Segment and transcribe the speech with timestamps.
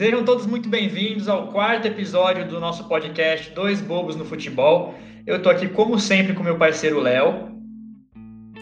[0.00, 4.94] Sejam todos muito bem-vindos ao quarto episódio do nosso podcast Dois Bobos no Futebol.
[5.26, 7.50] Eu estou aqui, como sempre, com meu parceiro Léo.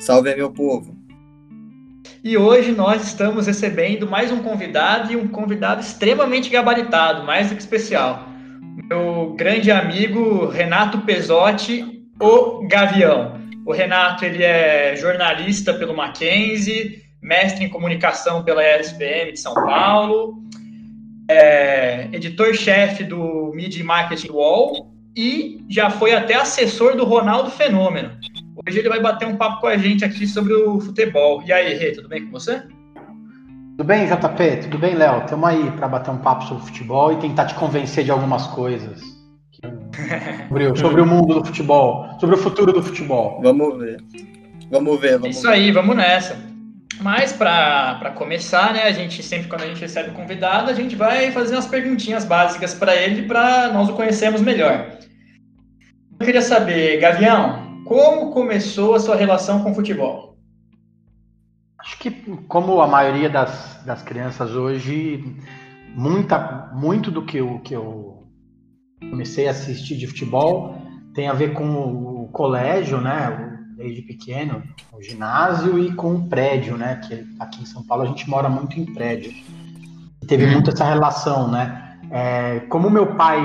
[0.00, 0.96] Salve, meu povo.
[2.24, 7.54] E hoje nós estamos recebendo mais um convidado e um convidado extremamente gabaritado, mais do
[7.54, 8.28] que especial.
[8.90, 13.40] Meu grande amigo Renato Pesotti, o Gavião.
[13.64, 20.48] O Renato ele é jornalista pelo Mackenzie, mestre em comunicação pela ESPM de São Paulo,
[21.28, 28.10] é editor-chefe do Media Marketing Wall e já foi até assessor do Ronaldo Fenômeno.
[28.66, 31.42] Hoje ele vai bater um papo com a gente aqui sobre o futebol.
[31.44, 32.62] E aí, Rê, tudo bem com você?
[33.76, 34.56] Tudo bem, JP?
[34.62, 35.18] Tudo bem, Léo?
[35.18, 39.00] Estamos aí para bater um papo sobre futebol e tentar te convencer de algumas coisas.
[40.48, 43.40] Sobre, sobre o mundo do futebol, sobre o futuro do futebol.
[43.42, 44.00] Vamos ver.
[44.70, 45.18] Vamos ver.
[45.18, 45.54] Vamos Isso ver.
[45.54, 46.47] aí, vamos nessa.
[47.00, 50.96] Mas para começar, né, a gente sempre quando a gente recebe um convidado, a gente
[50.96, 54.98] vai fazer umas perguntinhas básicas para ele para nós o conhecermos melhor.
[56.18, 60.36] Eu queria saber, Gavião, como começou a sua relação com o futebol?
[61.78, 62.10] Acho que,
[62.48, 65.24] como a maioria das, das crianças hoje,
[65.94, 68.26] muita, muito do que eu, que eu
[69.10, 70.76] comecei a assistir de futebol
[71.14, 73.47] tem a ver com o colégio, né?
[73.78, 74.60] Desde pequeno,
[74.92, 76.96] o ginásio e com o prédio, né?
[76.96, 79.32] Que aqui em São Paulo a gente mora muito em prédio.
[80.20, 81.96] E teve muito essa relação, né?
[82.10, 83.40] É, como meu pai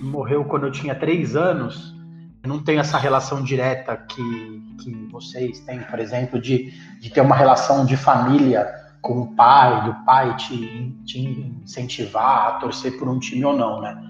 [0.00, 1.92] morreu quando eu tinha três anos,
[2.40, 7.20] eu não tenho essa relação direta que, que vocês têm, por exemplo, de, de ter
[7.20, 11.18] uma relação de família com o pai, do pai te, te
[11.64, 14.00] incentivar a torcer por um time ou não, né?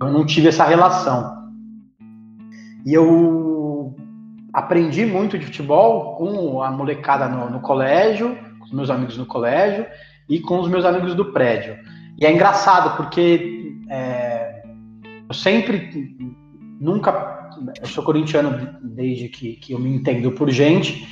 [0.00, 1.52] Eu não tive essa relação.
[2.86, 3.49] E eu
[4.52, 9.26] aprendi muito de futebol com a molecada no, no colégio, com os meus amigos no
[9.26, 9.86] colégio
[10.28, 11.76] e com os meus amigos do prédio.
[12.18, 14.62] E é engraçado porque é,
[15.28, 16.16] eu sempre,
[16.80, 21.08] nunca, eu sou corintiano desde que, que eu me entendo por gente,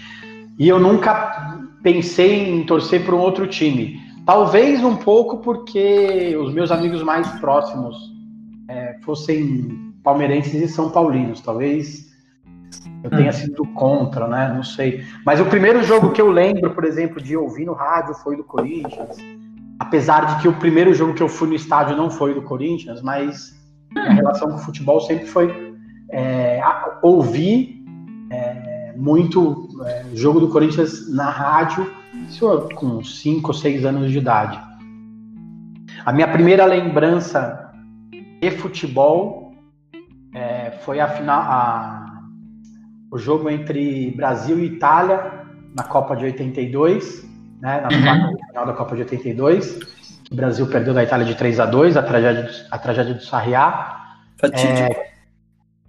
[0.58, 4.00] e eu nunca pensei em torcer para um outro time.
[4.26, 7.96] Talvez um pouco porque os meus amigos mais próximos
[8.68, 11.40] é, fossem palmeirenses e são paulinos.
[11.40, 12.07] Talvez
[13.02, 14.52] eu tenha sido contra, né?
[14.54, 15.04] Não sei.
[15.24, 18.44] Mas o primeiro jogo que eu lembro, por exemplo, de ouvir no rádio foi do
[18.44, 19.16] Corinthians.
[19.78, 23.00] Apesar de que o primeiro jogo que eu fui no estádio não foi do Corinthians,
[23.00, 23.56] mas
[23.96, 25.74] a relação com o futebol sempre foi
[26.10, 26.60] é,
[27.02, 27.84] ouvir
[28.30, 31.90] é, muito é, jogo do Corinthians na rádio,
[32.28, 34.60] isso com 5 ou 6 anos de idade.
[36.04, 37.72] A minha primeira lembrança
[38.40, 39.52] de futebol
[40.34, 41.97] é, foi a final, a,
[43.10, 47.26] o jogo entre Brasil e Itália na Copa de 82,
[47.60, 48.36] né, na uhum.
[48.48, 49.78] final da Copa de 82.
[50.30, 54.16] O Brasil perdeu da Itália de 3 a 2 a tragédia, a tragédia do Sarriá.
[54.38, 54.92] Fatídico.
[54.92, 55.10] É,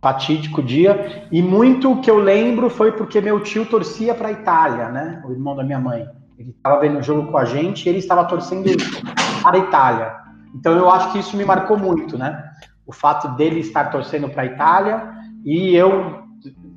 [0.01, 1.27] fatídico dia.
[1.31, 5.21] E muito que eu lembro foi porque meu tio torcia para a Itália, né?
[5.25, 6.07] O irmão da minha mãe.
[6.37, 8.69] Ele estava vendo o jogo com a gente e ele estava torcendo
[9.41, 10.15] para a Itália.
[10.55, 12.49] Então eu acho que isso me marcou muito, né?
[12.87, 15.11] O fato dele estar torcendo para a Itália
[15.43, 16.28] e eu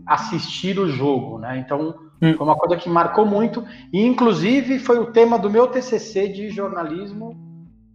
[0.06, 1.58] assistir o jogo, né?
[1.58, 2.34] Então hum.
[2.34, 6.50] foi uma coisa que marcou muito e inclusive foi o tema do meu TCC de
[6.50, 7.36] jornalismo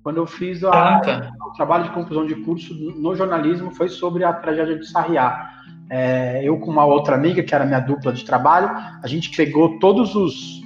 [0.03, 1.01] quando eu fiz a,
[1.45, 5.51] o trabalho de conclusão de curso no jornalismo foi sobre a tragédia de Sarriá.
[5.89, 8.69] É, eu com uma outra amiga que era minha dupla de trabalho,
[9.03, 10.61] a gente pegou todos os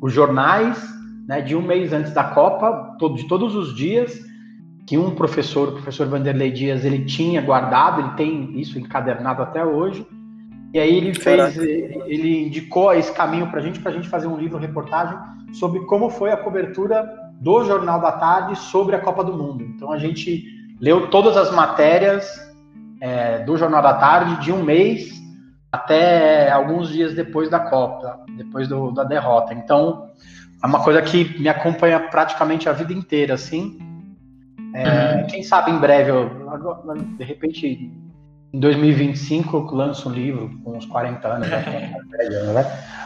[0.00, 0.94] os jornais
[1.26, 4.20] né, de um mês antes da Copa, todo, de todos os dias,
[4.86, 9.64] que um professor, o professor Vanderlei Dias, ele tinha guardado, ele tem isso encadernado até
[9.64, 10.06] hoje.
[10.72, 14.26] E aí ele fez, ele, indicou esse caminho para a gente, para a gente fazer
[14.26, 15.16] um livro reportagem
[15.52, 17.08] sobre como foi a cobertura
[17.40, 19.64] do Jornal da Tarde sobre a Copa do Mundo.
[19.64, 20.44] Então a gente
[20.80, 22.28] leu todas as matérias
[23.00, 25.12] é, do Jornal da Tarde de um mês
[25.70, 29.54] até alguns dias depois da Copa, depois do, da derrota.
[29.54, 30.08] Então
[30.62, 33.78] é uma coisa que me acompanha praticamente a vida inteira, assim.
[34.74, 35.26] É, uhum.
[35.28, 36.30] Quem sabe em breve, eu,
[37.16, 37.92] de repente,
[38.52, 41.48] em 2025, eu lanço um livro com uns 40 anos.
[41.48, 41.64] Né?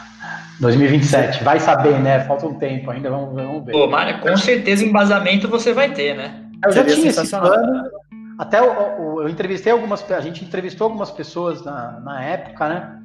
[0.59, 2.19] 2027, vai saber, né?
[2.21, 3.71] Falta um tempo ainda, vamos, vamos ver.
[3.71, 6.43] Pô, Mário, com certeza embasamento você vai ter, né?
[6.65, 7.89] Eu já tinha esse plano.
[8.37, 12.99] Até eu, eu, entrevistei algumas, a gente entrevistou algumas pessoas na, na época, né?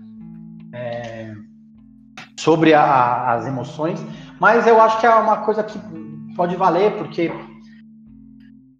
[0.73, 1.33] É,
[2.39, 4.05] sobre a, as emoções,
[4.41, 5.79] mas eu acho que é uma coisa que
[6.37, 7.31] pode valer, porque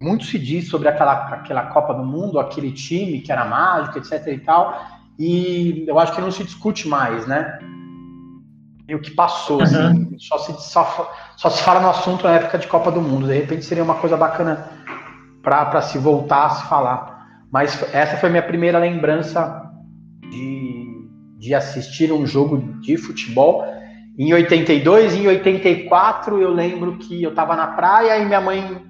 [0.01, 4.27] muito se diz sobre aquela, aquela Copa do Mundo, aquele time que era mágico, etc
[4.27, 4.85] e tal,
[5.17, 7.59] e eu acho que não se discute mais, né?
[8.93, 9.77] o que passou, assim.
[9.77, 10.15] uhum.
[10.19, 13.25] só, se, só, só se fala no assunto na época de Copa do Mundo.
[13.25, 14.69] De repente seria uma coisa bacana
[15.41, 17.15] para se voltar a se falar.
[17.51, 19.71] Mas essa foi a minha primeira lembrança
[20.29, 21.07] de,
[21.39, 23.65] de assistir um jogo de futebol.
[24.19, 28.85] Em 82 e em 84 eu lembro que eu estava na praia e minha mãe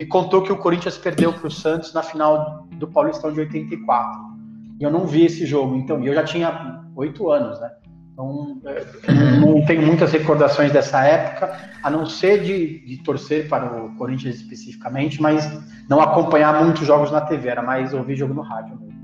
[0.00, 4.18] me contou que o Corinthians perdeu para o Santos na final do Paulistão de 84.
[4.80, 7.70] E eu não vi esse jogo, então eu já tinha oito anos, né?
[8.10, 8.82] Então, é,
[9.38, 14.36] não tenho muitas recordações dessa época, a não ser de, de, torcer para o Corinthians
[14.36, 15.46] especificamente, mas
[15.86, 19.00] não acompanhar muitos jogos na TV, era mais ouvir jogo no rádio mesmo.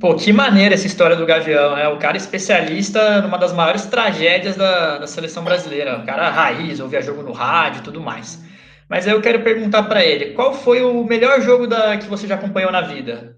[0.00, 1.88] Pô, que maneira essa história do Gavião, né?
[1.88, 5.98] O cara especialista numa das maiores tragédias da, da seleção brasileira.
[5.98, 8.48] O cara raiz, ouvia jogo no rádio e tudo mais.
[8.90, 12.26] Mas aí eu quero perguntar para ele, qual foi o melhor jogo da, que você
[12.26, 13.36] já acompanhou na vida?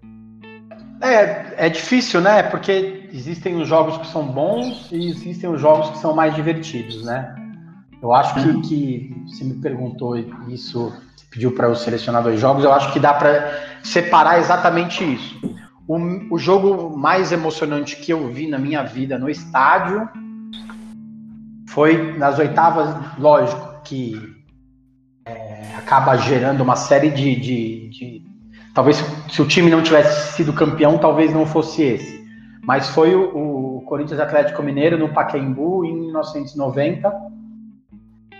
[0.99, 2.43] É, é difícil, né?
[2.45, 7.05] Porque existem os jogos que são bons e existem os jogos que são mais divertidos,
[7.05, 7.35] né?
[8.01, 10.17] Eu acho que, que você me perguntou
[10.49, 10.91] isso,
[11.31, 15.39] pediu para eu selecionar dois jogos, eu acho que dá para separar exatamente isso.
[15.87, 20.09] O, o jogo mais emocionante que eu vi na minha vida no estádio
[21.69, 24.42] foi nas oitavas, lógico que
[25.63, 28.33] é, acaba gerando uma série de, de, de
[28.75, 32.23] Talvez se o time não tivesse sido campeão, talvez não fosse esse.
[32.65, 37.13] Mas foi o, o Corinthians Atlético Mineiro no Pacaembu em 1990,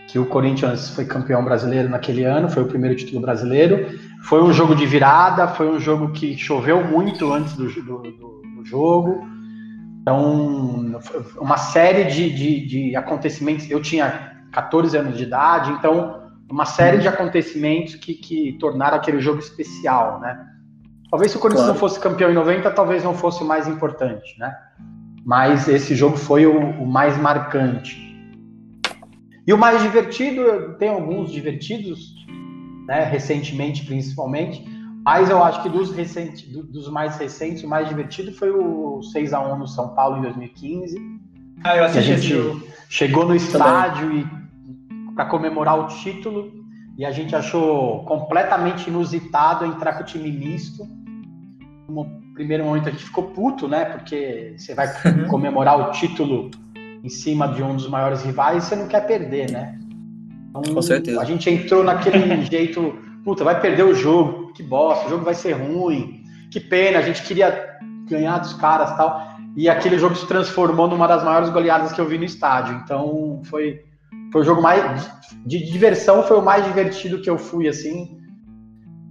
[0.09, 3.99] que o Corinthians foi campeão brasileiro naquele ano, foi o primeiro título brasileiro.
[4.23, 8.43] Foi um jogo de virada, foi um jogo que choveu muito antes do, do, do,
[8.57, 9.27] do jogo.
[10.01, 11.01] Então,
[11.39, 13.71] uma série de, de, de acontecimentos.
[13.71, 16.22] Eu tinha 14 anos de idade, então
[16.53, 20.47] uma série de acontecimentos que, que tornaram aquele jogo especial, né?
[21.11, 21.73] Talvez se o Corinthians claro.
[21.73, 24.55] não fosse campeão em 90, talvez não fosse mais importante, né?
[25.25, 27.99] Mas esse jogo foi o, o mais marcante.
[29.47, 32.15] E o mais divertido, tem alguns divertidos,
[32.87, 34.63] né, recentemente principalmente,
[35.05, 39.33] mas eu acho que dos, recentes, dos mais recentes, o mais divertido foi o 6
[39.33, 40.97] a 1 no São Paulo em 2015.
[41.65, 44.39] Ah, eu assisti a gente chegou no estádio Também.
[44.39, 44.42] e
[45.15, 46.53] para comemorar o título
[46.97, 50.87] e a gente achou completamente inusitado entrar com o time misto.
[51.89, 52.05] No
[52.35, 53.85] primeiro momento a gente ficou puto, né?
[53.87, 55.29] Porque você vai uhum.
[55.29, 56.51] comemorar o título
[57.03, 59.79] em cima de um dos maiores rivais e você não quer perder, né?
[60.51, 61.21] Então, com certeza.
[61.21, 62.95] A gente entrou naquele jeito,
[63.25, 67.03] puta, vai perder o jogo, que bosta, o jogo vai ser ruim, que pena, a
[67.03, 69.33] gente queria ganhar dos caras tal.
[69.57, 72.81] E aquele jogo se transformou numa das maiores goleadas que eu vi no estádio.
[72.85, 73.83] Então foi
[74.33, 75.11] foi o jogo mais
[75.45, 78.19] de, diversão, foi o mais divertido que eu fui, assim,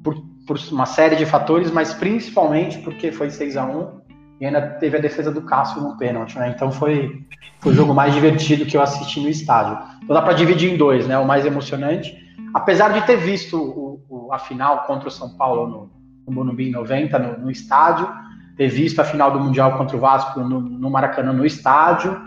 [0.04, 0.16] por,
[0.48, 4.02] por uma série de fatores, mas principalmente porque foi 6 a 1
[4.42, 6.52] e ainda teve a defesa do Cássio no pênalti, né?
[6.56, 7.24] Então foi,
[7.60, 9.78] foi o jogo mais divertido que eu assisti no estádio.
[10.04, 11.18] Então dá para dividir em dois, né?
[11.20, 12.18] O mais emocionante,
[12.52, 15.92] apesar de ter visto o, o, a final contra o São Paulo no,
[16.28, 18.10] no Bonumbi em 90 no, no, estádio,
[18.58, 22.20] ter visto a final do Mundial contra o Vasco no, no Maracanã no estádio,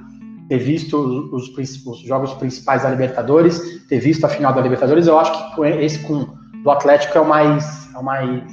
[0.49, 0.97] ter visto
[1.33, 1.49] os,
[1.87, 6.01] os, jogos principais da Libertadores, ter visto a final da Libertadores, eu acho que esse
[6.01, 6.27] com
[6.63, 8.53] do Atlético é o mais é o mais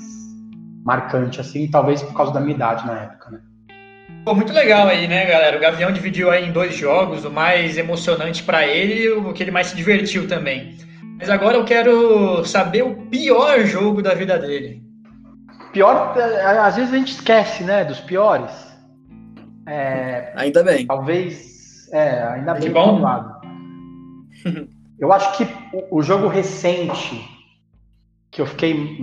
[0.83, 3.39] marcante assim, talvez por causa da minha idade na época, né?
[4.25, 5.57] Pô, muito legal aí, né, galera?
[5.57, 9.41] O Gavião dividiu aí em dois jogos, o mais emocionante para ele e o que
[9.41, 10.77] ele mais se divertiu também.
[11.17, 14.83] Mas agora eu quero saber o pior jogo da vida dele.
[15.71, 18.51] Pior, é, às vezes a gente esquece, né, dos piores.
[19.67, 20.86] É, Ainda bem.
[20.86, 21.50] Talvez
[21.91, 23.01] é, ainda bem bom.
[25.00, 25.43] Eu acho que
[25.74, 27.27] o, o, jogo recente
[28.29, 29.00] que eu fiquei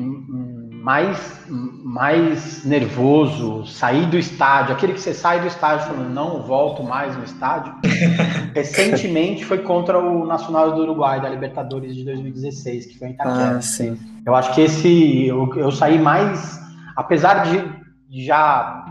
[0.88, 6.82] mais, mais nervoso, sair do estádio, aquele que você sai do estádio falando, não volto
[6.82, 7.74] mais no estádio,
[8.54, 13.56] recentemente foi contra o Nacional do Uruguai, da Libertadores de 2016, que foi em Itaquera.
[13.58, 13.98] Ah, sim.
[14.24, 16.58] Eu acho que esse, eu, eu saí mais,
[16.96, 17.62] apesar de,
[18.08, 18.86] de já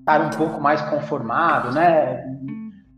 [0.00, 2.22] estar um pouco mais conformado, né?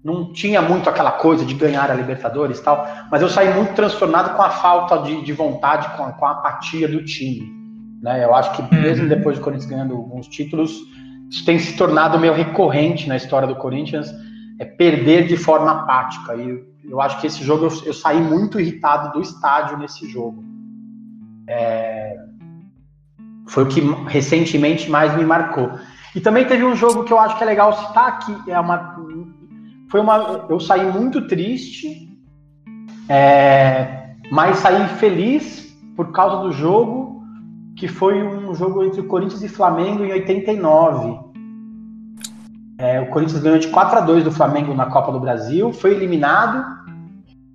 [0.06, 3.74] Não tinha muito aquela coisa de ganhar a Libertadores e tal, mas eu saí muito
[3.74, 7.52] transtornado com a falta de, de vontade, com a, com a, apatia do time.
[8.00, 8.24] Né?
[8.24, 8.82] Eu acho que uhum.
[8.82, 10.70] mesmo depois do Corinthians ganhando alguns títulos,
[11.28, 14.14] isso tem se tornado meio recorrente na história do Corinthians,
[14.60, 16.36] é perder de forma apática.
[16.36, 20.44] E eu acho que esse jogo eu, eu saí muito irritado do estádio nesse jogo.
[21.48, 22.14] É...
[23.48, 25.72] Foi o que recentemente mais me marcou.
[26.14, 28.96] E também teve um jogo que eu acho que é legal citar, que é uma
[29.88, 30.46] foi uma.
[30.48, 32.08] Eu saí muito triste,
[33.08, 37.22] é, mas saí feliz por causa do jogo,
[37.76, 41.26] que foi um jogo entre Corinthians e Flamengo em 89.
[42.78, 45.92] É, o Corinthians ganhou de 4 a 2 do Flamengo na Copa do Brasil, foi
[45.92, 46.64] eliminado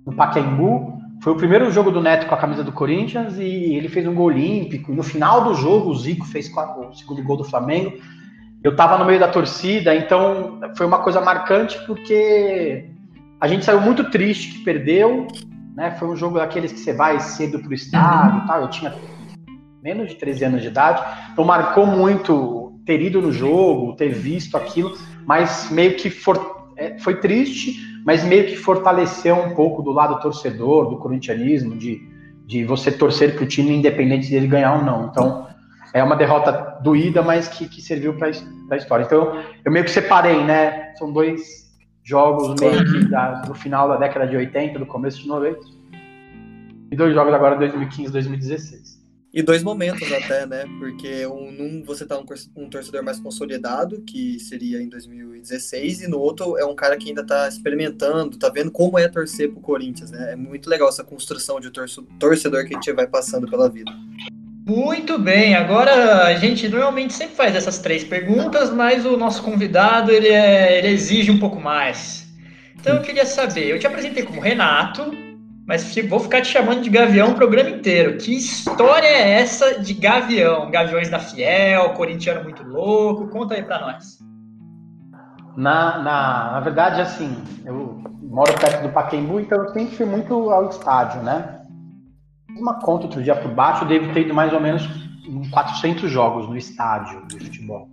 [0.04, 1.00] no Pacaembu.
[1.22, 4.14] Foi o primeiro jogo do Neto com a camisa do Corinthians e ele fez um
[4.14, 4.90] gol olímpico.
[4.90, 7.92] E no final do jogo, o Zico fez o segundo gol do Flamengo.
[8.62, 12.88] Eu estava no meio da torcida, então foi uma coisa marcante porque
[13.40, 15.26] a gente saiu muito triste que perdeu.
[15.74, 15.90] Né?
[15.98, 18.46] Foi um jogo daqueles que você vai cedo para o estádio uhum.
[18.46, 18.62] tal.
[18.62, 18.94] Eu tinha
[19.82, 21.02] menos de 13 anos de idade,
[21.32, 26.96] então marcou muito ter ido no jogo, ter visto aquilo, mas meio que for, é,
[26.98, 32.00] foi triste, mas meio que fortaleceu um pouco do lado torcedor, do corintianismo, de,
[32.46, 35.06] de você torcer para o time independente dele ganhar ou não.
[35.06, 35.48] Então,
[35.94, 39.04] é uma derrota doída, mas que, que serviu para a história.
[39.04, 40.94] Então, eu meio que separei, né?
[40.96, 41.70] São dois
[42.02, 45.60] jogos meio que da, do final da década de 80, do começo de 90.
[46.90, 49.02] E dois jogos agora 2015 2016.
[49.34, 50.66] E dois momentos até, né?
[50.78, 56.18] Porque um, num você tá um, torcedor mais consolidado, que seria em 2016, e no
[56.18, 60.10] outro é um cara que ainda tá experimentando, tá vendo como é torcer pro Corinthians,
[60.10, 60.32] né?
[60.32, 63.90] É muito legal essa construção de torcedor que a gente vai passando pela vida.
[64.64, 70.12] Muito bem, agora a gente normalmente sempre faz essas três perguntas, mas o nosso convidado
[70.12, 72.32] ele, é, ele exige um pouco mais.
[72.78, 75.10] Então eu queria saber, eu te apresentei como Renato,
[75.66, 78.16] mas vou ficar te chamando de Gavião o programa inteiro.
[78.18, 80.70] Que história é essa de Gavião?
[80.70, 83.28] Gaviões da Fiel, corintiano muito louco?
[83.28, 84.18] Conta aí para nós.
[85.56, 90.50] Na, na, na verdade, assim, eu moro perto do Pacaembu, então eu sempre fui muito
[90.50, 91.61] ao estádio, né?
[92.56, 94.88] Uma conta outro dia por baixo, devo ter ido mais ou menos
[95.50, 97.88] 400 jogos no estádio de futebol,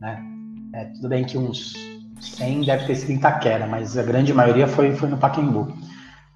[0.00, 0.22] né?
[0.74, 1.72] É, tudo bem que uns
[2.20, 5.72] 100 deve ter sido em Itaquera, mas a grande maioria foi, foi no Pacaembu.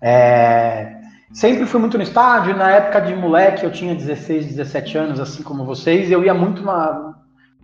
[0.00, 1.00] É,
[1.32, 5.42] sempre fui muito no estádio, na época de moleque eu tinha 16, 17 anos, assim
[5.42, 7.14] como vocês, eu ia muito na,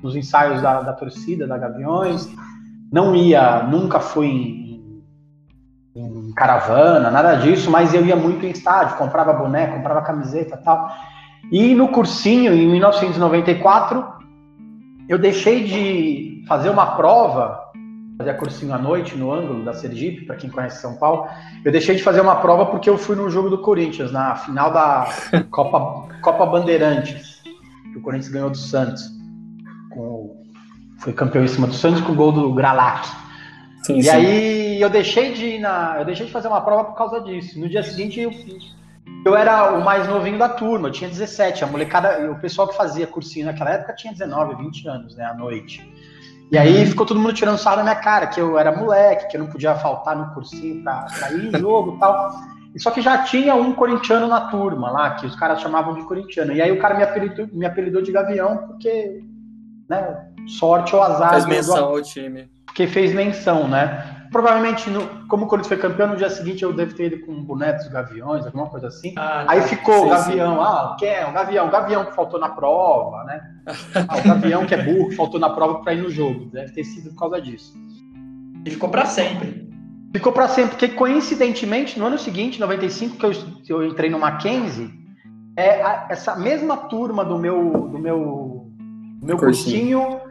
[0.03, 2.29] nos ensaios da, da torcida, da Gaviões,
[2.93, 4.68] não ia, nunca fui em,
[5.95, 10.65] em, caravana, nada disso, mas eu ia muito em estádio, comprava boné, comprava camiseta e
[10.65, 10.91] tal.
[11.51, 14.05] E no cursinho, em 1994,
[15.09, 17.69] eu deixei de fazer uma prova
[18.19, 21.29] fazia cursinho à noite no ângulo da Sergipe, para quem conhece São Paulo.
[21.65, 24.73] Eu deixei de fazer uma prova porque eu fui no jogo do Corinthians, na final
[24.73, 25.09] da
[25.51, 27.41] Copa, Copa Bandeirantes,
[27.93, 29.09] que o Corinthians ganhou do Santos.
[29.91, 30.37] Com,
[30.99, 33.09] foi campeão em cima do Santos com o gol do Gralac.
[33.89, 34.11] Sim, e sim.
[34.11, 37.59] aí eu deixei de ir na, eu deixei de fazer uma prova por causa disso.
[37.59, 38.31] No dia seguinte eu,
[39.25, 41.65] eu era o mais novinho da turma, eu tinha 17.
[41.65, 45.33] A molecada, o pessoal que fazia cursinho naquela época tinha 19, 20 anos, né, à
[45.33, 45.91] noite.
[46.53, 49.39] E aí ficou todo mundo tirando sarro na minha cara, que eu era moleque, que
[49.39, 52.31] eu não podia faltar no cursinho pra, pra ir em jogo e tal.
[52.75, 56.03] E só que já tinha um corintiano na turma lá, que os caras chamavam de
[56.03, 56.53] corintiano.
[56.53, 59.23] E aí o cara me apelidou, me apelidou de Gavião, porque,
[59.89, 60.29] né,
[60.59, 61.31] sorte ou azar.
[61.31, 62.51] Fez menção ao time.
[62.79, 64.29] Porque fez menção, né?
[64.31, 67.43] Provavelmente, no, como o Corinthians foi campeão, no dia seguinte eu devo ter ido com
[67.43, 69.15] bonecos Gaviões, alguma coisa assim.
[69.17, 69.67] Ah, Aí tá.
[69.67, 70.61] ficou o Gavião, sim.
[70.63, 71.27] ah, quem é?
[71.27, 73.41] O Gavião, o Gavião que faltou na prova, né?
[73.67, 76.51] Ah, o Gavião que é burro, que faltou na prova para ir no jogo.
[76.53, 77.75] Deve ter sido por causa disso.
[78.65, 79.69] E ficou para sempre.
[80.13, 83.27] Ficou para sempre, porque coincidentemente, no ano seguinte, 95, que
[83.73, 84.89] eu, eu entrei no Mackenzie,
[85.57, 88.71] é a, essa mesma turma do meu, do meu,
[89.19, 89.99] do meu cursinho.
[90.01, 90.28] cursinho,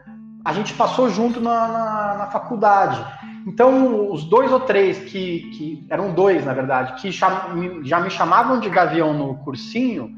[0.47, 3.05] a gente passou junto na, na, na faculdade.
[3.45, 7.49] Então, os dois ou três que, que eram dois, na verdade, que já,
[7.83, 10.09] já me chamavam de Gavião no cursinho,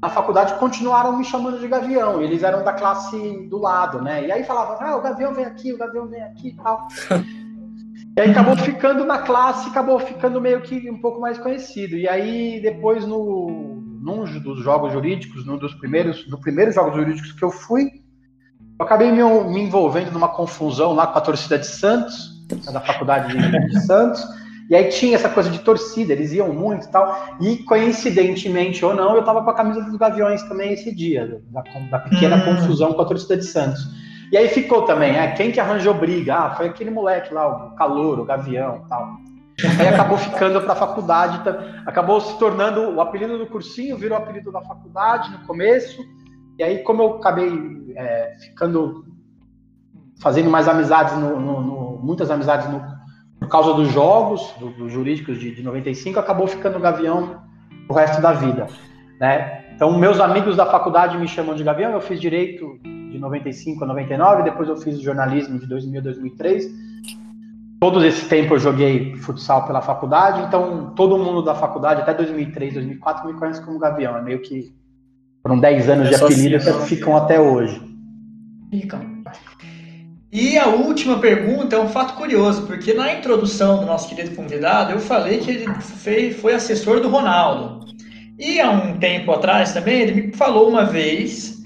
[0.00, 2.22] na faculdade continuaram me chamando de Gavião.
[2.22, 3.16] Eles eram da classe
[3.48, 4.24] do lado, né?
[4.24, 6.86] E aí falavam, ah, o Gavião vem aqui, o Gavião vem aqui e tal.
[8.16, 11.96] e aí acabou ficando na classe, acabou ficando meio que um pouco mais conhecido.
[11.96, 17.32] E aí, depois, no, num dos jogos jurídicos, num dos primeiros, no primeiro jogos jurídicos
[17.32, 18.01] que eu fui,
[18.82, 23.36] eu acabei me, me envolvendo numa confusão lá com a torcida de Santos, da faculdade
[23.36, 24.22] de, de Santos.
[24.68, 27.36] E aí tinha essa coisa de torcida, eles iam muito e tal.
[27.40, 31.62] E coincidentemente ou não, eu tava com a camisa dos Gaviões também esse dia, da,
[31.90, 32.44] da pequena hum.
[32.44, 33.86] confusão com a torcida de Santos.
[34.32, 36.34] E aí ficou também, é, quem que arranjou briga?
[36.34, 39.08] Ah, foi aquele moleque lá, o calor, o Gavião e tal.
[39.78, 41.40] Aí acabou ficando para a faculdade,
[41.86, 46.02] acabou se tornando o apelido do cursinho, virou o apelido da faculdade no começo.
[46.58, 49.04] E aí, como eu acabei é, ficando
[50.20, 52.80] fazendo mais amizades, no, no, no, muitas amizades no,
[53.40, 57.42] por causa dos jogos, dos do jurídicos de, de 95, acabou ficando Gavião
[57.88, 58.68] o resto da vida,
[59.20, 59.62] né?
[59.74, 63.86] Então, meus amigos da faculdade me chamam de Gavião, eu fiz direito de 95 a
[63.88, 66.92] 99, depois eu fiz jornalismo de 2000 a 2003.
[67.80, 72.74] Todo esse tempo eu joguei futsal pela faculdade, então todo mundo da faculdade, até 2003,
[72.74, 74.16] 2004, me conhece como Gavião.
[74.16, 74.72] É meio que
[75.42, 77.80] foram 10 anos é de apelido assim, que ficam até hoje.
[78.70, 79.12] Ficam.
[80.30, 84.92] E a última pergunta é um fato curioso, porque na introdução do nosso querido convidado,
[84.92, 87.84] eu falei que ele foi, foi assessor do Ronaldo.
[88.38, 91.60] E há um tempo atrás também, ele me falou uma vez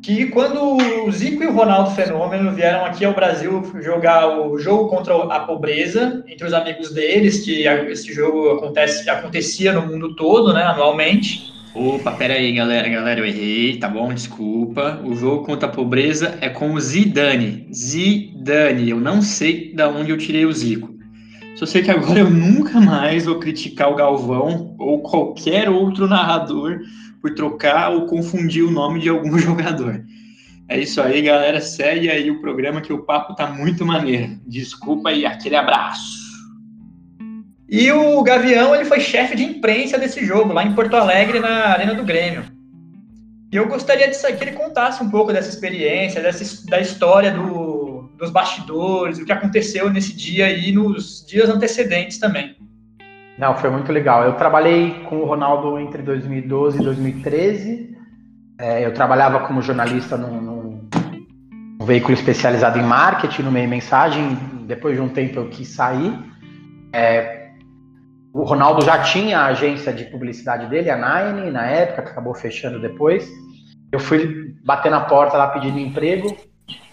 [0.00, 4.88] que quando o Zico e o Ronaldo Fenômeno vieram aqui ao Brasil jogar o jogo
[4.88, 10.54] contra a pobreza entre os amigos deles, que esse jogo acontece, acontecia no mundo todo,
[10.54, 11.52] né, anualmente.
[11.74, 14.12] Opa, pera aí, galera, galera, eu errei, tá bom?
[14.12, 15.00] Desculpa.
[15.04, 17.68] O jogo contra a pobreza é com o Zidane.
[17.72, 20.96] Zidane, eu não sei da onde eu tirei o Zico.
[21.56, 26.80] Só sei que agora eu nunca mais vou criticar o Galvão ou qualquer outro narrador
[27.20, 30.04] por trocar ou confundir o nome de algum jogador.
[30.68, 31.60] É isso aí, galera.
[31.60, 34.38] Segue aí o programa que o papo tá muito maneiro.
[34.46, 36.17] Desculpa e aquele abraço.
[37.68, 41.66] E o Gavião ele foi chefe de imprensa desse jogo, lá em Porto Alegre, na
[41.66, 42.44] Arena do Grêmio.
[43.52, 48.08] E eu gostaria de que ele contasse um pouco dessa experiência, dessa, da história do,
[48.18, 52.56] dos bastidores, o que aconteceu nesse dia e nos dias antecedentes também.
[53.38, 54.24] Não, foi muito legal.
[54.24, 57.96] Eu trabalhei com o Ronaldo entre 2012 e 2013.
[58.58, 60.88] É, eu trabalhava como jornalista num, num,
[61.78, 64.36] num, veículo especializado em marketing, no meio mensagem.
[64.66, 66.12] Depois de um tempo eu quis sair.
[66.92, 67.37] É,
[68.32, 72.34] o Ronaldo já tinha a agência de publicidade dele, a Nine, na época, que acabou
[72.34, 73.28] fechando depois.
[73.90, 76.36] Eu fui bater na porta lá pedindo emprego.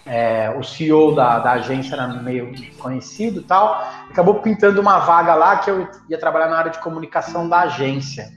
[0.06, 3.82] É, o CEO da, da, agência era meio conhecido tal.
[4.08, 8.28] Acabou pintando uma vaga lá que eu ia trabalhar na área de comunicação da agência.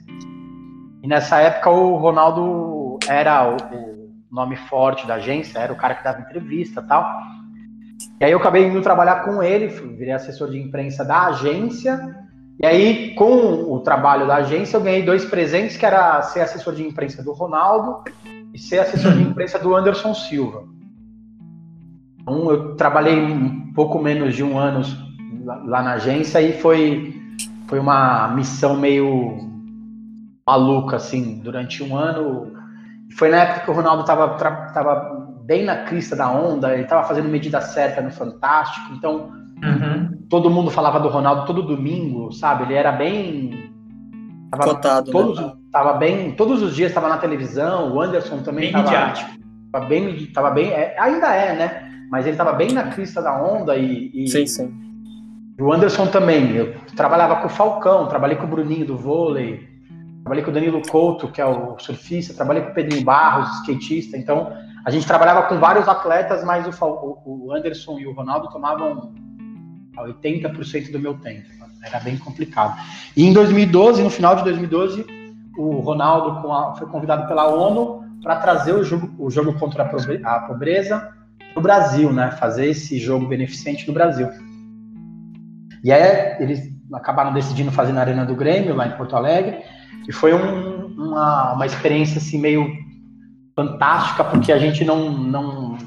[1.02, 5.94] E nessa época o Ronaldo era o, o nome forte da agência, era o cara
[5.94, 7.08] que dava entrevista tal.
[8.20, 12.19] E aí eu acabei indo trabalhar com ele, virei assessor de imprensa da agência.
[12.62, 16.74] E aí, com o trabalho da agência, eu ganhei dois presentes, que era ser assessor
[16.74, 18.04] de imprensa do Ronaldo
[18.52, 20.64] e ser assessor de imprensa do Anderson Silva.
[22.20, 24.82] Então, eu trabalhei um pouco menos de um ano
[25.64, 27.14] lá na agência e foi,
[27.66, 29.38] foi uma missão meio
[30.46, 32.52] maluca, assim, durante um ano.
[33.16, 34.36] Foi na época que o Ronaldo estava
[34.74, 40.26] tava bem na crista da onda, ele estava fazendo medida certa no Fantástico, então uhum.
[40.28, 42.64] todo mundo falava do Ronaldo todo domingo, sabe?
[42.64, 43.70] Ele era bem.
[44.50, 45.52] Tava Cotado, todos, né?
[45.70, 49.14] Tava bem, todos os dias estava na televisão, o Anderson também estava.
[49.72, 51.90] Tava bem, tava bem, é, ainda é, né?
[52.10, 54.74] mas ele estava bem na crista da onda e, e, sim, sim.
[55.60, 56.56] o Anderson também.
[56.56, 59.68] Eu trabalhava com o Falcão, trabalhei com o Bruninho do vôlei,
[60.22, 64.18] trabalhei com o Danilo Couto, que é o surfista, trabalhei com o Pedrinho Barros, skatista.
[64.18, 64.52] Então,
[64.84, 69.14] a gente trabalhava com vários atletas, mas o, o Anderson e o Ronaldo tomavam
[70.06, 71.48] 80% do meu tempo.
[71.82, 72.78] Era bem complicado.
[73.16, 75.06] E em 2012, no final de 2012,
[75.56, 79.90] o Ronaldo a, foi convidado pela ONU para trazer o jogo, o jogo contra
[80.24, 81.12] a pobreza
[81.54, 82.30] no Brasil, né?
[82.32, 84.28] Fazer esse jogo beneficente no Brasil.
[85.82, 89.62] E aí eles acabaram decidindo fazer na Arena do Grêmio, lá em Porto Alegre,
[90.06, 92.70] e foi um, uma, uma experiência assim meio
[93.54, 95.78] fantástica, porque a gente não, não.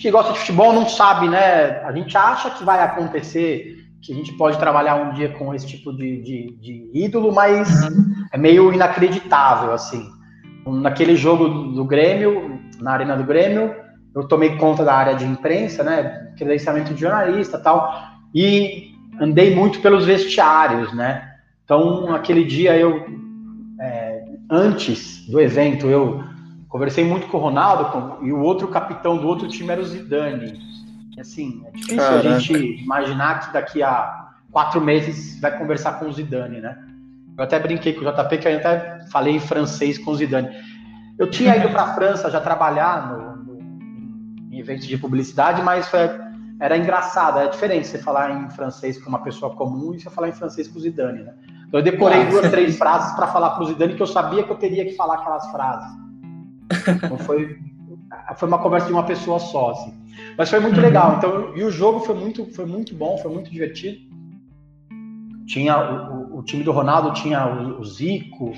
[0.00, 1.80] Que gosta de futebol não sabe, né?
[1.84, 5.66] A gente acha que vai acontecer, que a gente pode trabalhar um dia com esse
[5.66, 7.68] tipo de, de, de ídolo, mas
[8.32, 10.08] é meio inacreditável, assim.
[10.66, 13.74] Naquele jogo do Grêmio, na Arena do Grêmio,
[14.14, 17.92] eu tomei conta da área de imprensa, né, credenciamento de jornalista tal,
[18.34, 21.28] e andei muito pelos vestiários, né,
[21.64, 23.06] então aquele dia eu,
[23.80, 26.22] é, antes do evento, eu
[26.78, 30.56] conversei muito com o Ronaldo e o outro capitão do outro time era o Zidane,
[31.18, 32.28] assim, é difícil Caraca.
[32.28, 36.78] a gente imaginar que daqui a quatro meses vai conversar com o Zidane, né,
[37.36, 40.50] eu até brinquei com o JP, que eu até falei em francês com o Zidane.
[41.18, 43.58] Eu tinha ido para a França já trabalhar no,
[44.56, 46.00] eventos de publicidade, mas foi,
[46.60, 50.28] era engraçado, é diferente você falar em francês com uma pessoa comum e você falar
[50.28, 51.34] em francês com o Zidane, né?
[51.66, 54.50] Então eu decorei duas, três frases para falar para o Zidane que eu sabia que
[54.50, 56.07] eu teria que falar aquelas frases.
[57.02, 57.58] Então foi,
[58.36, 59.94] foi uma conversa de uma pessoa só, assim.
[60.36, 60.82] Mas foi muito uhum.
[60.82, 61.16] legal.
[61.16, 63.98] Então, e o jogo foi muito, foi muito bom, foi muito divertido.
[65.46, 68.52] Tinha o, o time do Ronaldo, tinha o, o Zico,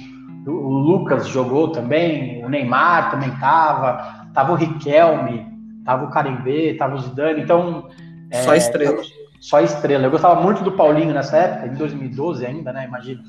[0.46, 5.51] o, o Lucas jogou também, o Neymar também tava, tava o Riquelme,
[5.85, 7.88] Tava o Carimbê, tava o Zidane, então...
[8.44, 9.03] Só é, estrela.
[9.40, 10.05] Só estrela.
[10.05, 12.85] Eu gostava muito do Paulinho nessa época, em 2012 ainda, né?
[12.87, 13.23] Imagina.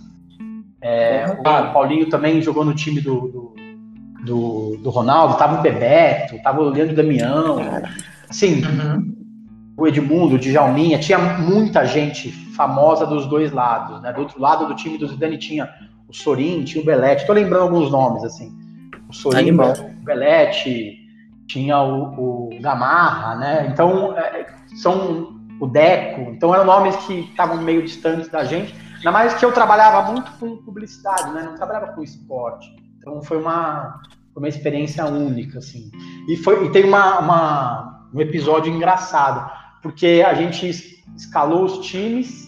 [0.81, 3.55] É, o Paulinho também jogou no time do, do,
[4.23, 7.57] do, do Ronaldo, tava o Bebeto, tava o Leandro Damião,
[8.29, 9.15] assim, uhum.
[9.77, 14.13] o Edmundo, o Djalminha, tinha muita gente famosa dos dois lados, né?
[14.13, 15.69] Do outro lado do time do Zidane tinha
[16.07, 18.51] o Sorin, tinha o Belete, tô lembrando alguns nomes, assim.
[19.09, 20.97] O Sorin, o Belete,
[21.47, 23.67] tinha o, o Gamarra, né?
[23.71, 29.11] Então, é, são o Deco, então eram nomes que estavam meio distantes da gente, ainda
[29.11, 31.43] mais que eu trabalhava muito com publicidade, né?
[31.43, 32.80] Não trabalhava com esporte.
[33.01, 33.99] Então foi uma,
[34.35, 35.89] uma experiência única, assim.
[36.29, 40.69] E, foi, e tem uma, uma, um episódio engraçado, porque a gente
[41.17, 42.47] escalou os times,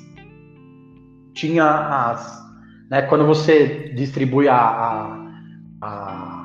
[1.34, 2.44] tinha as.
[2.90, 5.13] Né, quando você distribui a, a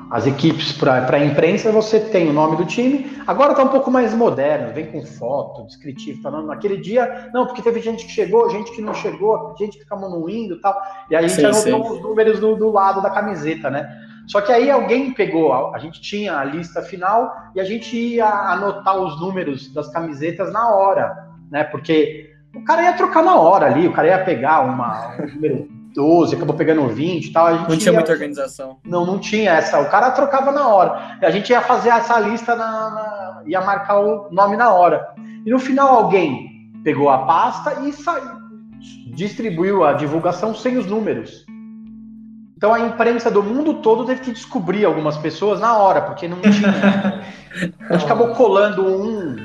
[0.09, 3.21] as equipes para a imprensa, você tem o nome do time.
[3.27, 7.61] Agora está um pouco mais moderno, vem com foto, descritivo, falando naquele dia, não, porque
[7.61, 10.75] teve gente que chegou, gente que não chegou, gente que acabou não indo e tal.
[11.11, 13.87] E aí a gente anotou os números do, do, lado da camiseta, né?
[14.27, 17.95] Só que aí alguém pegou, a, a gente tinha a lista final e a gente
[17.95, 21.63] ia anotar os números das camisetas na hora, né?
[21.65, 25.78] Porque o cara ia trocar na hora ali, o cara ia pegar uma, um número
[25.93, 27.53] 12, acabou pegando 20 e tal.
[27.53, 27.93] não tinha ia...
[27.93, 28.77] muita organização.
[28.85, 29.79] Não, não tinha essa.
[29.79, 31.17] O cara trocava na hora.
[31.21, 35.09] A gente ia fazer essa lista, na, na, ia marcar o nome na hora.
[35.45, 38.37] E no final alguém pegou a pasta e saiu,
[39.13, 41.45] distribuiu a divulgação sem os números.
[42.55, 46.41] Então a imprensa do mundo todo teve que descobrir algumas pessoas na hora, porque não
[46.41, 47.23] tinha.
[47.89, 49.37] a gente acabou colando um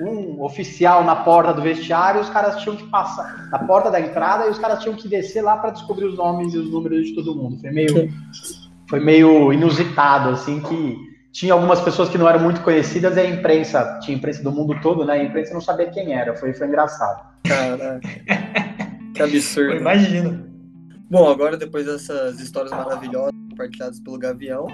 [0.00, 4.46] um oficial na porta do vestiário, os caras tinham que passar na porta da entrada
[4.46, 7.14] e os caras tinham que descer lá para descobrir os nomes e os números de
[7.14, 7.60] todo mundo.
[7.60, 8.12] Foi meio,
[8.88, 13.28] foi meio inusitado, assim, que tinha algumas pessoas que não eram muito conhecidas e a
[13.28, 15.14] imprensa, tinha imprensa do mundo todo, né?
[15.14, 17.34] A imprensa não sabia quem era, foi, foi engraçado.
[17.46, 18.00] Caraca.
[19.14, 19.76] que absurdo.
[19.76, 20.44] Imagina.
[21.10, 24.66] Bom, agora depois dessas histórias maravilhosas compartilhadas pelo Gavião,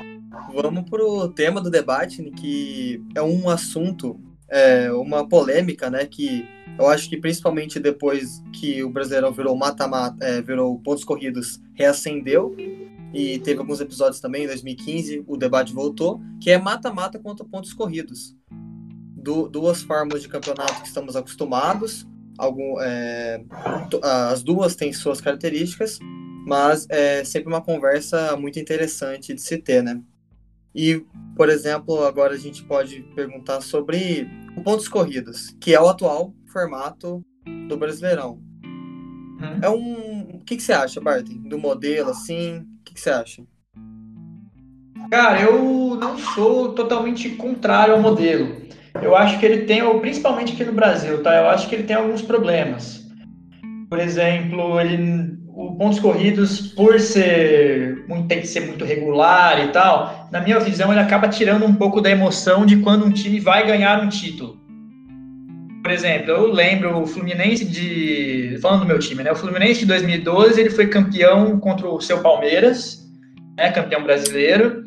[0.55, 4.19] vamos para o tema do debate, que é um assunto
[4.51, 6.05] é, uma polêmica, né?
[6.05, 6.47] Que
[6.79, 12.57] eu acho que principalmente depois que o Brasileirão virou mata-mata, é, virou pontos corridos, reacendeu.
[13.13, 17.73] E teve alguns episódios também, em 2015, o debate voltou, que é mata-mata contra pontos
[17.73, 18.37] corridos.
[19.17, 22.07] Du duas formas de campeonato que estamos acostumados,
[22.39, 23.43] algum, é,
[24.03, 25.99] as duas têm suas características,
[26.47, 30.01] mas é sempre uma conversa muito interessante de se ter, né?
[30.75, 31.05] E,
[31.37, 36.33] por exemplo, agora a gente pode perguntar sobre o pontos corridos, que é o atual
[36.53, 37.25] formato
[37.69, 38.41] do Brasileirão.
[38.65, 39.59] Hum.
[39.63, 40.37] É um.
[40.37, 41.35] O que, que você acha, Barton?
[41.49, 42.59] Do modelo, assim?
[42.59, 43.43] O que, que você acha?
[45.11, 48.61] Cara, eu não sou totalmente contrário ao modelo.
[49.03, 51.37] Eu acho que ele tem, principalmente aqui no Brasil, tá?
[51.37, 53.09] Eu acho que ele tem alguns problemas.
[53.89, 59.68] Por exemplo, ele o pontos corridos, por ser muito, tem que ser muito regular e
[59.68, 63.38] tal, na minha visão, ele acaba tirando um pouco da emoção de quando um time
[63.38, 64.59] vai ganhar um título.
[65.83, 68.59] Por exemplo, eu lembro o Fluminense de.
[68.62, 69.33] Falando do meu time, né?
[69.33, 73.11] O Fluminense de 2012 ele foi campeão contra o seu Palmeiras,
[73.57, 73.70] né?
[73.70, 74.83] campeão brasileiro,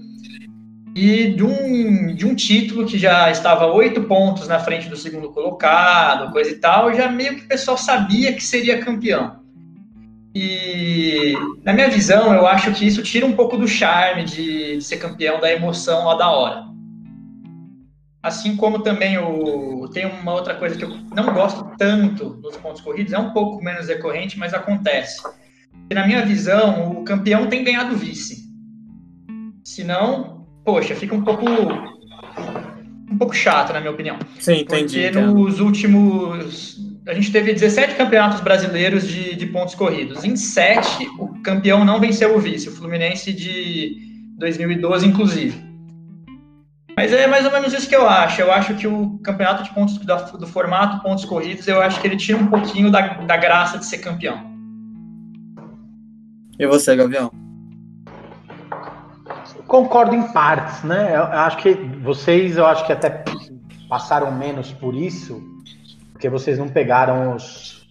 [0.95, 5.31] e de um, de um título que já estava oito pontos na frente do segundo
[5.31, 9.42] colocado, coisa e tal, já meio que o pessoal sabia que seria campeão.
[10.35, 14.83] E, na minha visão, eu acho que isso tira um pouco do charme de, de
[14.83, 16.65] ser campeão, da emoção lá da hora.
[18.21, 22.81] Assim como também o, tem uma outra coisa que eu não gosto tanto dos pontos
[22.81, 25.21] corridos, é um pouco menos recorrente, mas acontece.
[25.89, 28.43] E, na minha visão, o campeão tem ganhado vice.
[29.63, 31.45] Senão, poxa, fica um pouco
[33.11, 34.17] um pouco chato, na minha opinião.
[34.39, 35.03] Sim, entendi.
[35.03, 40.23] Porque nos últimos a gente teve 17 campeonatos brasileiros de, de pontos corridos.
[40.23, 43.97] Em sete, o campeão não venceu o vice, o Fluminense de
[44.37, 45.61] 2012, inclusive.
[46.95, 48.39] Mas é mais ou menos isso que eu acho.
[48.39, 52.07] Eu acho que o campeonato de pontos do, do formato pontos corridos, eu acho que
[52.07, 54.53] ele tira um pouquinho da, da graça de ser campeão.
[56.57, 57.31] E você, Gavião?
[59.67, 61.15] Concordo em partes, né?
[61.15, 63.23] Eu acho que vocês, eu acho que até
[63.89, 65.41] passaram menos por isso,
[66.23, 67.85] porque vocês não pegaram os,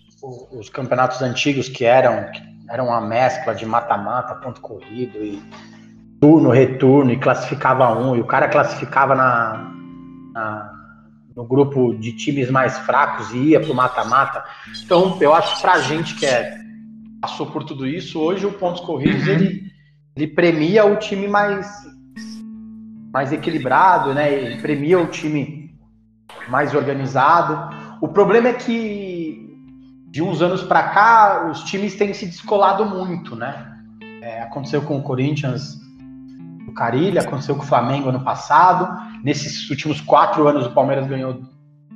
[0.51, 2.41] os campeonatos antigos que eram, que
[2.71, 5.43] eram uma mescla de mata-mata, ponto corrido e
[6.19, 9.71] turno, retorno, e classificava um, e o cara classificava na,
[10.33, 10.73] na
[11.37, 14.43] no grupo de times mais fracos e ia pro mata-mata.
[14.83, 16.55] Então, eu acho que pra gente que é,
[17.21, 19.35] passou por tudo isso, hoje o pontos corridos uhum.
[19.35, 19.63] ele,
[20.17, 21.71] ele premia o time mais
[23.13, 24.33] mais equilibrado, né?
[24.33, 25.71] Ele premia o time
[26.49, 27.82] mais organizado.
[28.03, 29.57] O problema é que
[30.11, 33.79] de uns anos para cá os times têm se descolado muito, né?
[34.21, 35.79] É, aconteceu com o Corinthians,
[36.67, 38.89] o Carilha, aconteceu com o Flamengo ano passado.
[39.23, 41.43] Nesses últimos quatro anos o Palmeiras ganhou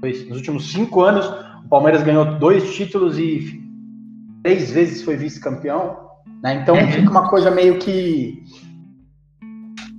[0.01, 1.27] dois, nos últimos cinco anos
[1.65, 3.61] o Palmeiras ganhou dois títulos e
[4.45, 5.97] três vezes foi vice-campeão.
[6.41, 6.55] Né?
[6.63, 6.93] Então uhum.
[6.93, 8.45] fica uma coisa meio que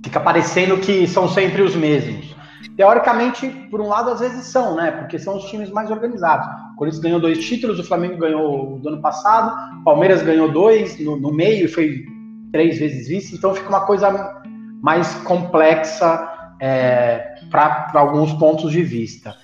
[0.02, 2.34] fica parecendo que são sempre os mesmos.
[2.78, 4.92] Teoricamente, por um lado, às vezes são, né?
[4.92, 6.46] Porque são os times mais organizados.
[6.72, 10.96] O Corinthians ganhou dois títulos, o Flamengo ganhou do ano passado, o Palmeiras ganhou dois
[11.00, 12.04] no, no meio e foi
[12.52, 14.40] três vezes vice, então fica uma coisa
[14.80, 19.34] mais complexa é, para alguns pontos de vista.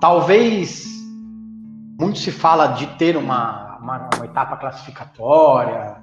[0.00, 0.86] Talvez
[2.00, 5.96] muito se fala de ter uma, uma, uma etapa classificatória,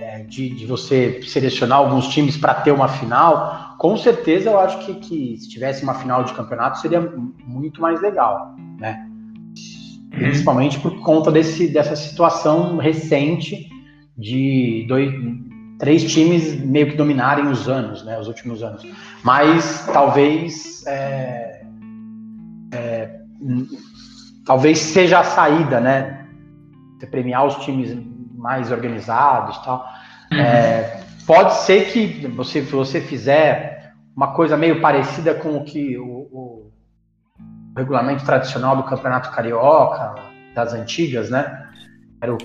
[0.00, 3.67] é, de, de, você selecionar alguns times para ter uma final.
[3.78, 7.00] Com certeza, eu acho que, que se tivesse uma final de campeonato seria
[7.46, 9.08] muito mais legal, né?
[10.12, 10.18] Uhum.
[10.18, 13.68] Principalmente por conta desse, dessa situação recente
[14.16, 15.12] de dois,
[15.78, 18.84] três times meio que dominarem os anos, né, os últimos anos.
[19.22, 21.62] Mas talvez é,
[22.72, 23.20] é,
[24.44, 26.26] talvez seja a saída, né?
[26.98, 27.96] Você premiar os times
[28.34, 29.86] mais organizados, tal.
[30.32, 30.40] Uhum.
[30.40, 36.04] É, pode ser que você você fizer uma coisa meio parecida com o que o,
[36.06, 36.72] o
[37.76, 40.14] regulamento tradicional do Campeonato Carioca
[40.54, 41.68] das antigas, né?
[42.22, 42.38] Era o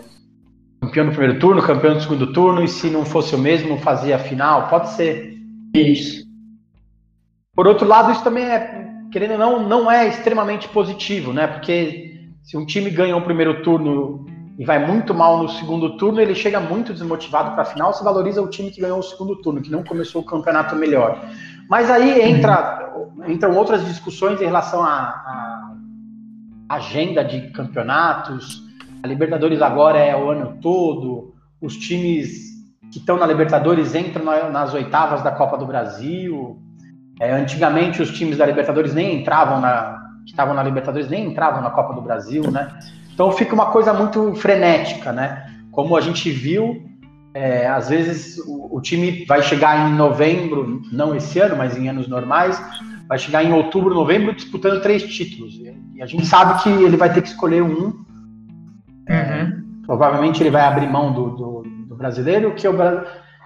[0.81, 4.17] campeão do primeiro turno, campeão do segundo turno, e se não fosse o mesmo, fazia
[4.17, 4.67] a final.
[4.67, 5.33] Pode ser.
[5.73, 6.25] Isso.
[7.55, 11.47] Por outro lado, isso também é, querendo ou não, não é extremamente positivo, né?
[11.47, 14.25] Porque se um time ganha o primeiro turno
[14.57, 18.03] e vai muito mal no segundo turno, ele chega muito desmotivado para a final, se
[18.03, 21.19] valoriza o time que ganhou o segundo turno, que não começou o campeonato melhor.
[21.69, 22.93] Mas aí entra,
[23.27, 25.73] entram outras discussões em relação à
[26.69, 28.63] agenda de campeonatos,
[29.03, 31.33] a Libertadores agora é o ano todo.
[31.61, 32.53] Os times
[32.89, 36.57] que estão na Libertadores entram nas oitavas da Copa do Brasil.
[37.19, 41.61] É, antigamente os times da Libertadores nem entravam na que estavam na Libertadores nem entravam
[41.61, 42.79] na Copa do Brasil, né?
[43.13, 45.45] Então fica uma coisa muito frenética, né?
[45.71, 46.83] Como a gente viu,
[47.33, 51.87] é, às vezes o, o, time vai chegar em novembro, não esse ano, mas em
[51.89, 52.61] anos normais,
[53.07, 55.53] vai chegar em outubro, novembro disputando três títulos.
[55.95, 58.03] E a gente sabe que ele vai ter que escolher um
[59.09, 59.81] Uhum.
[59.85, 62.75] Provavelmente ele vai abrir mão do, do, do brasileiro, que, é o,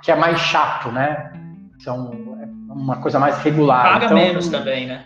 [0.01, 1.31] que é mais chato, né?
[1.79, 3.93] São é uma coisa mais regular.
[3.93, 5.03] Paga então, menos também, né?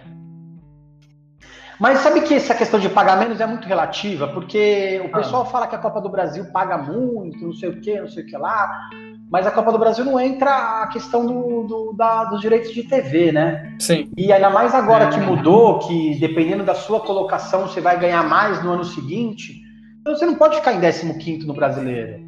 [1.81, 5.17] Mas sabe que essa questão de pagar menos é muito relativa, porque o ah.
[5.17, 5.45] pessoal ah.
[5.45, 8.27] fala que a Copa do Brasil paga muito, não sei o que, não sei o
[8.27, 8.87] que lá,
[9.31, 12.83] mas a Copa do Brasil não entra a questão do, do da, dos direitos de
[12.83, 13.75] TV, né?
[13.79, 14.11] Sim.
[14.15, 18.63] E ainda mais agora que mudou, que dependendo da sua colocação você vai ganhar mais
[18.63, 19.59] no ano seguinte,
[20.01, 22.19] então você não pode ficar em 15 no brasileiro.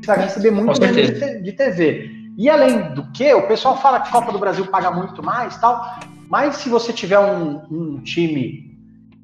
[0.00, 2.10] Você vai receber muito menos de TV.
[2.38, 5.54] E além do que, o pessoal fala que a Copa do Brasil paga muito mais
[5.58, 5.98] tal,
[6.30, 8.71] mas se você tiver um, um time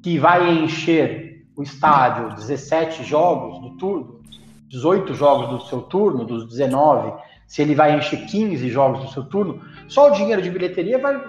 [0.01, 4.21] que vai encher o estádio 17 jogos do turno,
[4.69, 7.13] 18 jogos do seu turno, dos 19,
[7.47, 11.19] se ele vai encher 15 jogos do seu turno, só o dinheiro de bilheteria vai,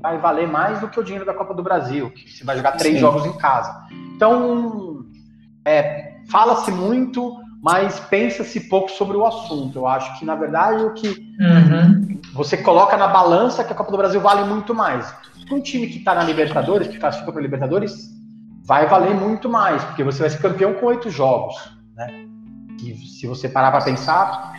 [0.00, 2.72] vai valer mais do que o dinheiro da Copa do Brasil, que você vai jogar
[2.72, 3.00] três Sim.
[3.00, 3.86] jogos em casa.
[4.14, 5.04] Então,
[5.64, 9.78] é, fala-se muito, mas pensa-se pouco sobre o assunto.
[9.78, 12.20] Eu acho que, na verdade, o que uhum.
[12.34, 15.14] você coloca na balança é que a Copa do Brasil vale muito mais.
[15.50, 18.10] Um time que está na Libertadores, que classifica para Libertadores,
[18.64, 21.54] vai valer muito mais, porque você vai ser campeão com oito jogos.
[21.94, 22.26] Né?
[22.82, 24.54] E se você parar para pensar,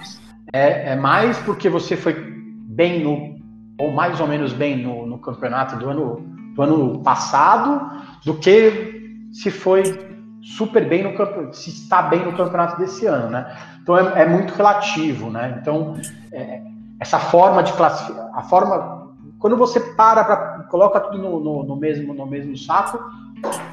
[0.54, 3.36] é, é, mais porque você foi bem no,
[3.84, 9.28] ou mais ou menos bem no, no campeonato do ano, do ano passado, do que
[9.34, 10.13] se foi
[10.44, 13.56] super bem no campeonato, se está bem no campeonato desse ano, né?
[13.82, 15.58] Então é, é muito relativo, né?
[15.62, 15.96] Então
[16.32, 16.62] é,
[17.00, 21.76] essa forma de classificar, a forma quando você para para coloca tudo no, no, no,
[21.76, 23.00] mesmo no mesmo saco,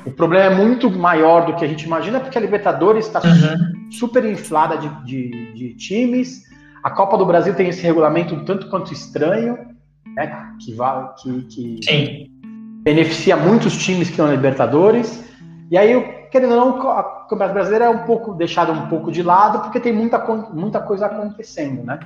[0.06, 3.90] o problema é muito maior do que a gente imagina, porque a Libertadores está uhum.
[3.90, 6.44] super inflada de, de, de, times,
[6.82, 9.58] a Copa do Brasil tem esse regulamento tanto quanto estranho,
[10.14, 10.54] né?
[10.60, 12.30] Que vai que, que
[12.82, 15.24] beneficia muitos times que estão na Libertadores.
[15.70, 19.22] E aí querendo ou não, a Campeonato Brasileiro é um pouco deixado um pouco de
[19.22, 20.18] lado, porque tem muita,
[20.52, 21.98] muita coisa acontecendo, né?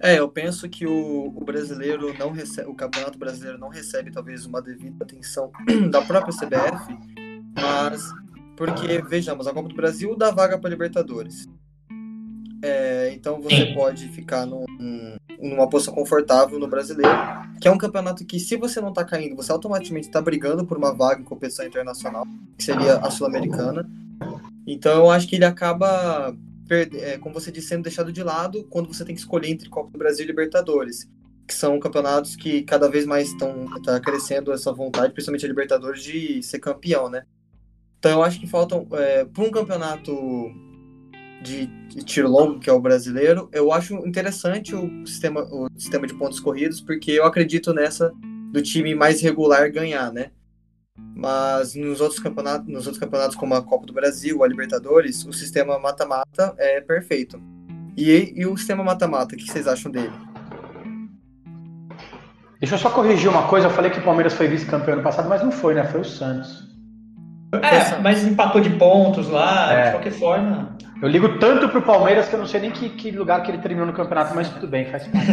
[0.00, 4.46] É, eu penso que o, o, brasileiro não recebe, o Campeonato Brasileiro não recebe talvez
[4.46, 5.50] uma devida atenção
[5.90, 6.96] da própria CBF,
[7.52, 8.08] mas
[8.56, 11.48] porque vejamos, a Copa do Brasil dá vaga para Libertadores.
[12.62, 14.64] É, então você pode ficar num,
[15.40, 17.16] numa posição confortável no brasileiro,
[17.60, 20.76] que é um campeonato que, se você não tá caindo, você automaticamente está brigando por
[20.76, 22.24] uma vaga em competição internacional,
[22.56, 23.88] que seria a Sul-Americana.
[24.66, 26.34] Então eu acho que ele acaba,
[26.68, 29.90] é, como você disse, sendo deixado de lado quando você tem que escolher entre Copa
[29.90, 31.08] do Brasil e Libertadores,
[31.46, 36.02] que são campeonatos que cada vez mais estão tá crescendo essa vontade, principalmente a Libertadores,
[36.02, 37.22] de ser campeão, né?
[37.98, 40.12] Então eu acho que faltam, é, para um campeonato
[41.42, 46.06] de, de tiro longo, que é o brasileiro, eu acho interessante o sistema, o sistema
[46.06, 48.12] de pontos corridos, porque eu acredito nessa
[48.52, 50.30] do time mais regular ganhar, né?
[51.14, 55.32] Mas nos outros campeonatos, nos outros campeonatos como a Copa do Brasil, a Libertadores, o
[55.32, 57.40] sistema mata-mata é perfeito.
[57.96, 60.12] E, e o sistema mata-mata, o que vocês acham dele?
[62.60, 63.68] Deixa eu só corrigir uma coisa.
[63.68, 65.84] Eu falei que o Palmeiras foi vice-campeão ano passado, mas não foi, né?
[65.84, 66.66] Foi o Santos.
[67.54, 69.84] É, mas empatou de pontos lá, é.
[69.86, 70.76] de qualquer forma.
[71.00, 73.58] Eu ligo tanto pro Palmeiras que eu não sei nem que, que lugar que ele
[73.58, 75.30] terminou no campeonato, mas tudo bem, faz parte.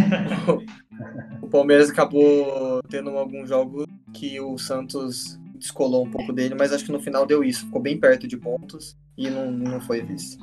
[1.41, 6.85] o Palmeiras acabou tendo alguns jogos que o Santos descolou um pouco dele, mas acho
[6.85, 7.65] que no final deu isso.
[7.65, 10.37] Ficou bem perto de pontos e não, não foi vice.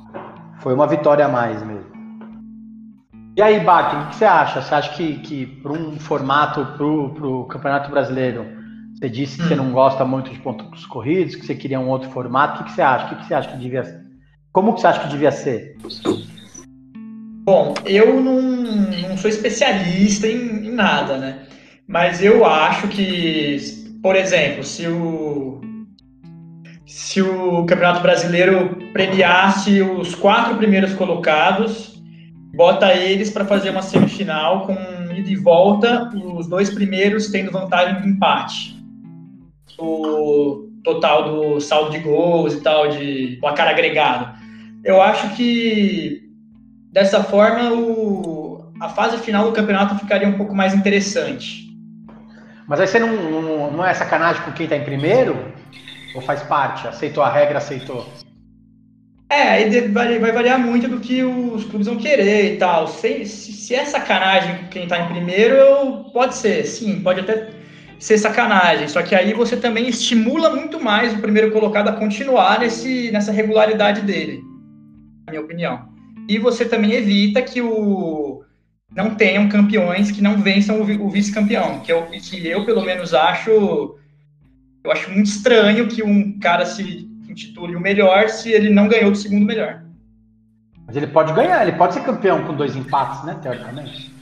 [0.59, 1.93] Foi uma vitória a mais mesmo.
[3.37, 4.61] E aí, Bart, o que você acha?
[4.61, 8.45] Você acha que, que para um formato para o Campeonato Brasileiro,
[8.93, 9.47] você disse que hum.
[9.47, 12.71] você não gosta muito de pontos corridos, que você queria um outro formato, o que,
[12.73, 13.05] você acha?
[13.05, 14.02] O que, que você acha que devia ser?
[14.53, 15.75] Como que você acha que devia ser?
[17.43, 18.41] Bom, eu não,
[19.09, 21.39] não sou especialista em, em nada, né?
[21.87, 23.57] Mas eu acho que,
[24.01, 25.59] por exemplo, se o,
[26.85, 31.99] se o Campeonato Brasileiro premiasse os quatro primeiros colocados
[32.55, 34.73] bota eles para fazer uma semifinal com
[35.15, 38.77] ida e volta, os dois primeiros tendo vantagem de empate.
[39.79, 44.42] O total do saldo de gols e tal, de placar agregado.
[44.83, 46.29] Eu acho que
[46.91, 51.63] dessa forma o, a fase final do campeonato ficaria um pouco mais interessante.
[52.67, 55.53] Mas aí você não, não, não é sacanagem com quem está em primeiro?
[56.15, 56.87] Ou faz parte?
[56.87, 58.07] Aceitou a regra, aceitou?
[59.29, 62.87] É, aí vai, vai variar muito do que os clubes vão querer e tal.
[62.87, 67.49] Se, se é sacanagem quem tá em primeiro, pode ser, sim, pode até
[67.97, 68.87] ser sacanagem.
[68.87, 73.31] Só que aí você também estimula muito mais o primeiro colocado a continuar nesse, nessa
[73.31, 74.43] regularidade dele,
[75.25, 75.89] na minha opinião.
[76.27, 78.43] E você também evita que o
[78.95, 83.97] não tenham campeões que não vençam o, vice-campeão, que eu, que eu pelo menos acho
[84.83, 89.09] eu acho muito estranho que um cara se intitule o melhor se ele não ganhou
[89.09, 89.83] do segundo melhor.
[90.85, 94.13] Mas ele pode ganhar, ele pode ser campeão com dois empates, né, teoricamente.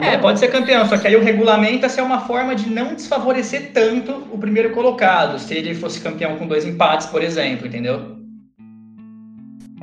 [0.00, 2.94] É, pode ser campeão, só que aí o regulamento essa é uma forma de não
[2.94, 8.23] desfavorecer tanto o primeiro colocado, se ele fosse campeão com dois empates, por exemplo, entendeu?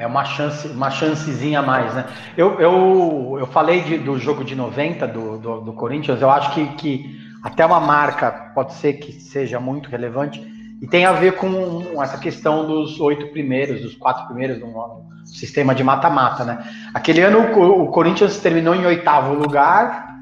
[0.01, 2.05] É uma chance, uma chancezinha a mais, né?
[2.35, 6.55] Eu, eu, eu falei de, do jogo de 90 do, do, do Corinthians, eu acho
[6.55, 10.41] que, que até uma marca pode ser que seja muito relevante,
[10.81, 15.75] e tem a ver com essa questão dos oito primeiros, dos quatro primeiros no sistema
[15.75, 16.67] de mata-mata, né?
[16.95, 17.51] Aquele ano
[17.83, 20.17] o, Corinthians terminou em oitavo lugar,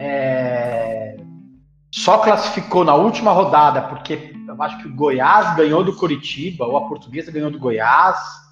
[0.00, 1.16] é...
[1.92, 6.76] só classificou na última rodada porque eu acho que o Goiás ganhou do Curitiba, ou
[6.76, 8.43] a Portuguesa ganhou do Goiás.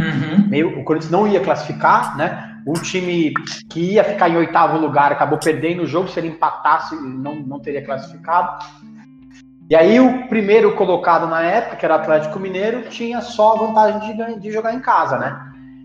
[0.00, 0.48] Uhum.
[0.48, 2.56] Meio, o Corinthians não ia classificar, né?
[2.66, 3.32] O time
[3.68, 7.60] que ia ficar em oitavo lugar acabou perdendo o jogo, se ele empatasse, não, não
[7.60, 8.64] teria classificado.
[9.68, 13.66] E aí o primeiro colocado na época, que era o Atlético Mineiro, tinha só a
[13.66, 15.40] vantagem de, de jogar em casa, né?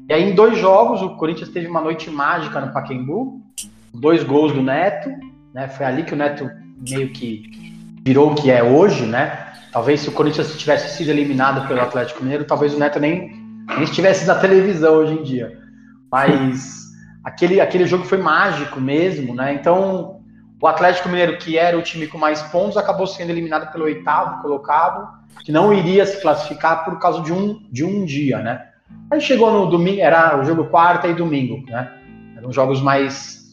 [0.10, 3.42] E aí em dois jogos, o Corinthians teve uma noite mágica no Pacaembu,
[3.94, 5.10] dois gols do Neto,
[5.54, 5.68] né?
[5.68, 6.50] Foi ali que o Neto
[6.90, 7.44] meio que
[8.04, 9.46] virou o que é hoje, né?
[9.72, 13.84] Talvez se o Corinthians tivesse sido eliminado pelo Atlético Mineiro, talvez o Neto nem, nem
[13.84, 15.60] estivesse na televisão hoje em dia.
[16.12, 16.86] Mas
[17.24, 19.54] aquele, aquele jogo foi mágico mesmo, né?
[19.54, 20.22] Então
[20.62, 24.42] o Atlético Mineiro, que era o time com mais pontos, acabou sendo eliminado pelo oitavo
[24.42, 25.08] colocado,
[25.44, 28.66] que não iria se classificar por causa de um, de um dia, né?
[29.12, 31.92] Aí chegou no domingo, era o jogo quarta e domingo, né?
[32.38, 33.44] Eram jogos mais.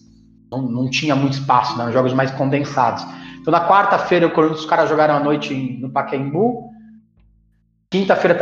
[0.50, 1.84] Não, não tinha muito espaço, né?
[1.84, 3.04] Eram jogos mais condensados.
[3.40, 6.71] Então, na quarta-feira, os caras jogaram a noite no Pacaembu.
[7.92, 8.34] Quinta-feira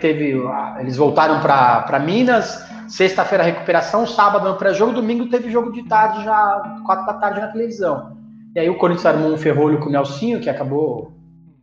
[0.00, 0.38] teve,
[0.78, 2.62] eles voltaram para Minas.
[2.88, 4.06] Sexta-feira, recuperação.
[4.06, 4.92] Sábado, no pré-jogo.
[4.92, 8.18] Domingo, teve jogo de tarde, já quatro da tarde na televisão.
[8.54, 11.10] E aí, o Corinthians armou um ferrolho com o Nelsinho, que acabou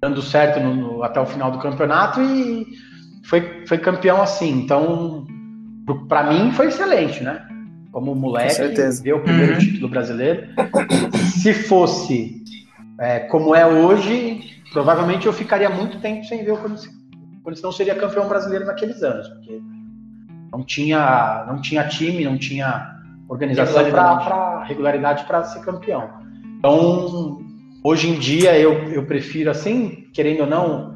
[0.01, 2.65] dando certo no, no, até o final do campeonato e
[3.25, 4.49] foi, foi campeão assim.
[4.49, 5.27] Então,
[6.09, 7.47] para mim, foi excelente, né?
[7.91, 9.59] Como moleque, ver o primeiro uhum.
[9.59, 10.47] título brasileiro.
[11.41, 12.43] Se fosse
[12.99, 14.41] é, como é hoje,
[14.73, 17.04] provavelmente eu ficaria muito tempo sem ver o Corinthians.
[17.45, 19.61] Corinthians não seria campeão brasileiro naqueles anos, porque
[20.51, 22.95] não tinha, não tinha time, não tinha
[23.29, 26.09] organização para regularidade para ser campeão.
[26.57, 27.39] Então,
[27.83, 30.95] hoje em dia eu, eu prefiro assim, querendo ou não,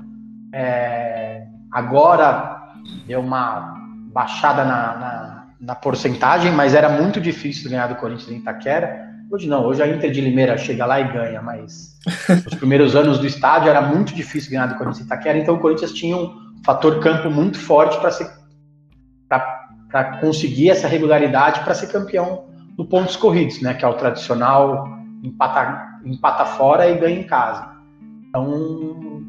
[0.52, 2.74] é, agora
[3.06, 3.76] deu uma
[4.12, 9.09] baixada na, na, na, porcentagem, mas era muito difícil ganhar do Corinthians em Itaquera.
[9.32, 11.96] Hoje não, hoje a Inter de Limeira chega lá e ganha, mas
[12.48, 15.94] os primeiros anos do estádio era muito difícil ganhar do Corinthians Itaquera, então o Corinthians
[15.94, 16.34] tinha um
[16.66, 18.00] fator campo muito forte
[19.30, 23.76] para conseguir essa regularidade para ser campeão no pontos corridos, né?
[23.76, 24.88] Que é o tradicional
[25.22, 27.70] empatar, empata fora e ganha em casa.
[28.30, 29.22] Então,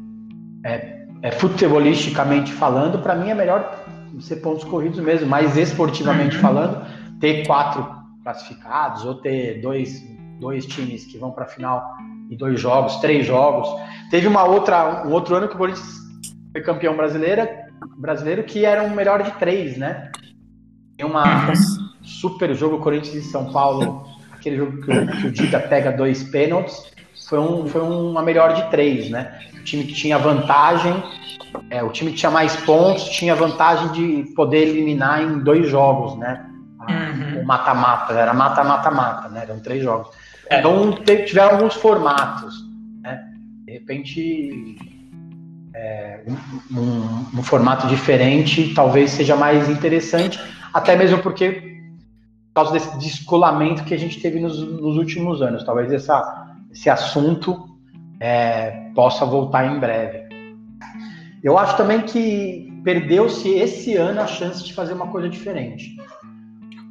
[0.63, 3.85] é, é futebolisticamente falando, para mim é melhor
[4.19, 6.85] ser pontos corridos mesmo, mas esportivamente falando,
[7.19, 10.03] ter quatro classificados ou ter dois,
[10.39, 11.95] dois times que vão para a final
[12.29, 13.67] e dois jogos, três jogos.
[14.09, 15.99] Teve uma outra, um outro ano que o Corinthians
[16.51, 17.67] foi campeão brasileira,
[17.97, 20.11] brasileiro que era um melhor de três, né?
[20.97, 21.51] Tem uma
[22.01, 26.91] super jogo Corinthians e São Paulo, aquele jogo que, que o Dida pega dois pênaltis,
[27.27, 29.39] foi, um, foi uma melhor de três, né?
[29.53, 30.93] O time que tinha vantagem,
[31.69, 36.17] é, o time que tinha mais pontos tinha vantagem de poder eliminar em dois jogos,
[36.17, 36.50] né?
[36.89, 37.41] Uhum.
[37.41, 39.43] O mata-mata, era mata-mata-mata, né?
[39.43, 40.09] Eram três jogos.
[40.49, 40.59] É.
[40.59, 40.91] Então
[41.25, 42.55] tiveram alguns formatos,
[43.01, 43.23] né?
[43.65, 44.77] De repente
[45.73, 50.39] é, um, um, um, formato diferente talvez seja mais interessante,
[50.73, 51.71] até mesmo porque
[52.53, 55.63] por causa desse descolamento que a gente teve nos, nos últimos anos.
[55.63, 57.69] Talvez essa, esse assunto
[58.19, 60.29] é, possa voltar em breve.
[61.41, 65.95] Eu acho também que perdeu-se esse ano a chance de fazer uma coisa diferente.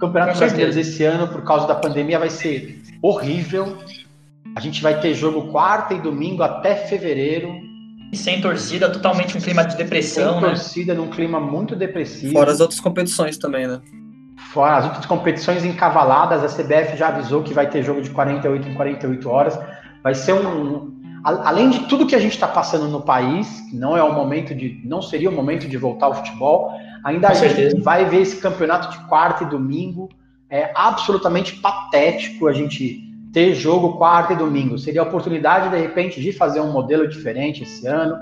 [0.00, 3.76] Campeonato Brasileiro desse ano, por causa da pandemia, vai ser horrível.
[4.56, 7.52] A gente vai ter jogo quarta e domingo até fevereiro.
[8.10, 10.32] E sem torcida, totalmente um clima de depressão.
[10.32, 10.48] Sem né?
[10.48, 12.32] torcida, num clima muito depressivo.
[12.32, 13.80] Fora as outras competições também, né?
[14.52, 18.68] Fora as outras competições encavaladas, a CBF já avisou que vai ter jogo de 48
[18.68, 19.58] em 48 horas.
[20.02, 20.98] Vai ser um.
[21.22, 24.80] Além de tudo que a gente está passando no país, não é o momento de.
[24.84, 26.72] não seria o momento de voltar ao futebol,
[27.04, 30.08] ainda a gente vai ver esse campeonato de quarta e domingo.
[30.48, 34.78] É absolutamente patético a gente ter jogo quarta e domingo.
[34.78, 38.16] Seria a oportunidade, de repente, de fazer um modelo diferente esse ano.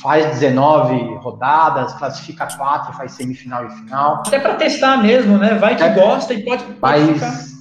[0.00, 4.22] Faz 19 rodadas, classifica quatro, faz semifinal e final.
[4.26, 5.54] Até para testar mesmo, né?
[5.54, 7.52] Vai que é, gosta e pode, pode Mas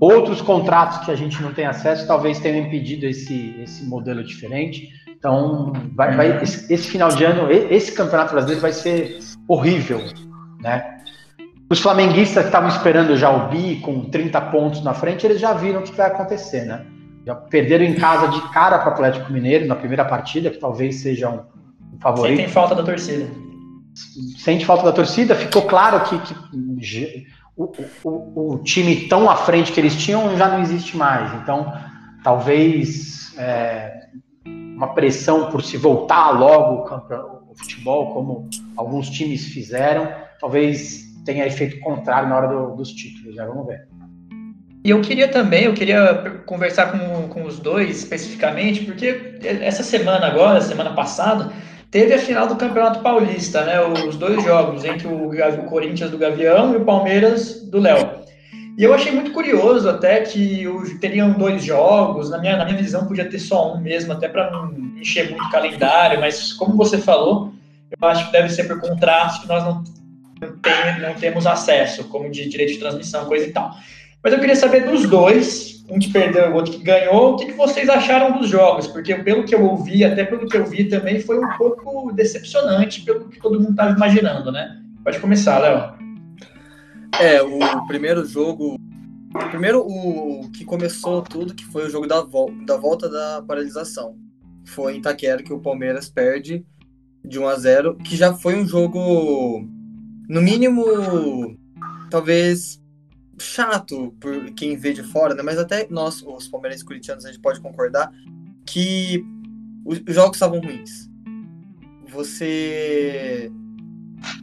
[0.00, 4.88] outros contratos que a gente não tem acesso talvez tenham impedido esse, esse modelo diferente.
[5.06, 9.20] Então, vai, vai esse, esse final de ano, esse campeonato brasileiro vai ser
[9.52, 10.00] horrível,
[10.60, 10.98] né?
[11.68, 15.52] Os flamenguistas que estavam esperando já o bi com 30 pontos na frente, eles já
[15.52, 16.84] viram o que vai acontecer, né?
[17.24, 20.96] Já perderam em casa de cara para o Atlético Mineiro na primeira partida, que talvez
[20.96, 21.40] seja um,
[21.94, 22.36] um favorito.
[22.36, 23.26] Sentem falta da torcida.
[24.38, 25.34] Sente falta da torcida.
[25.34, 27.26] Ficou claro que, que
[27.56, 27.72] o,
[28.04, 31.32] o, o, time tão à frente que eles tinham já não existe mais.
[31.34, 31.72] Então,
[32.24, 34.08] talvez é,
[34.44, 36.84] uma pressão por se voltar logo
[37.52, 40.08] o futebol, como alguns times fizeram,
[40.40, 43.86] talvez tenha efeito contrário na hora do, dos títulos, já vamos ver.
[44.84, 50.26] E eu queria também, eu queria conversar com, com os dois especificamente, porque essa semana
[50.26, 51.52] agora, semana passada,
[51.88, 53.80] teve a final do Campeonato Paulista, né?
[53.80, 58.21] Os dois jogos entre o, o Corinthians do Gavião e o Palmeiras do Léo.
[58.76, 60.66] E eu achei muito curioso até que
[61.00, 64.50] teriam dois jogos, na minha, na minha visão podia ter só um mesmo, até para
[64.50, 67.52] não encher muito o calendário, mas como você falou,
[68.00, 69.84] eu acho que deve ser por contraste, que nós não
[70.40, 73.76] tem, não temos acesso, como de direito de transmissão, coisa e tal.
[74.24, 77.46] Mas eu queria saber dos dois, um que perdeu o outro que ganhou, o que,
[77.46, 78.86] que vocês acharam dos jogos?
[78.86, 83.02] Porque pelo que eu ouvi, até pelo que eu vi também, foi um pouco decepcionante
[83.02, 84.78] pelo que todo mundo estava imaginando, né?
[85.04, 86.01] Pode começar, Léo.
[87.20, 88.76] É, o primeiro jogo.
[89.50, 92.22] Primeiro, o que começou tudo, que foi o jogo da,
[92.66, 94.16] da volta da paralisação.
[94.66, 96.64] Foi em Itaquera que o Palmeiras perde
[97.24, 99.66] de 1 a 0 que já foi um jogo
[100.28, 100.84] no mínimo,
[102.10, 102.80] talvez
[103.38, 105.42] chato por quem vê de fora, né?
[105.42, 108.12] Mas até nós, os palmeirenses curitianos, a gente pode concordar
[108.66, 109.24] que
[109.84, 111.10] os jogos estavam ruins.
[112.08, 113.50] Você.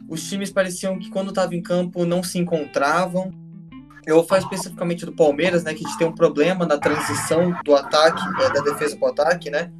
[0.08, 3.32] Os times pareciam que quando estavam em campo não se encontravam.
[4.06, 5.74] Eu falar especificamente do Palmeiras, né?
[5.74, 9.10] Que a gente tem um problema na transição do ataque, é, da defesa para o
[9.10, 9.70] ataque, né?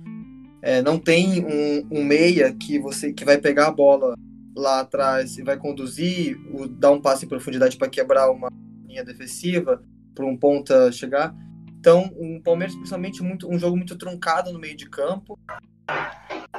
[0.62, 4.14] É, não tem um, um meia que você que vai pegar a bola
[4.54, 8.50] lá atrás e vai conduzir, o, dar um passe em profundidade para quebrar uma
[8.86, 9.82] linha defensiva,
[10.14, 11.34] para um ponta chegar.
[11.80, 15.38] Então, um Palmeiras, principalmente, muito, um jogo muito truncado no meio de campo.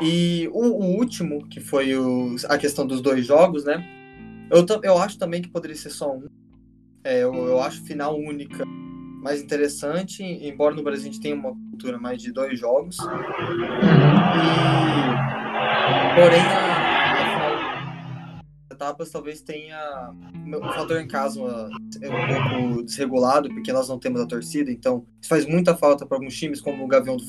[0.01, 3.85] E o, o último, que foi o, a questão dos dois jogos, né?
[4.49, 6.25] Eu, eu acho também que poderia ser só um.
[7.03, 8.65] É, eu, eu acho final única
[9.21, 12.97] mais interessante, embora no Brasil a gente tenha uma cultura mais de dois jogos.
[12.97, 13.03] E,
[16.15, 16.41] porém,
[18.81, 20.11] etapas talvez tenha
[20.47, 21.39] o fator em casa
[22.01, 26.05] é um pouco desregulado, porque nós não temos a torcida, então isso faz muita falta
[26.05, 27.23] para alguns times, como o Gavião do,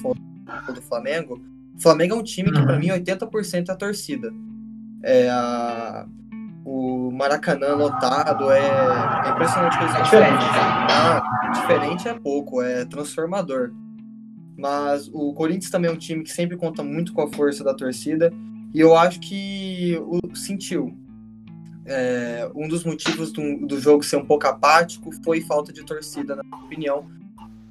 [0.75, 1.41] do Flamengo.
[1.77, 4.33] O Flamengo é um time que, para mim, 80% é a torcida.
[5.03, 6.07] É a,
[6.65, 8.61] o Maracanã lotado é,
[9.27, 10.45] é impressionante que eles é diferente.
[10.91, 13.73] Ah, diferente é pouco, é transformador.
[14.57, 17.75] mas o Corinthians também é um time que sempre conta muito com a força da
[17.75, 18.33] torcida
[18.75, 20.97] e eu acho que o sentiu.
[21.85, 26.37] É, um dos motivos do, do, jogo ser um pouco apático foi falta de torcida,
[26.37, 27.07] na minha opinião.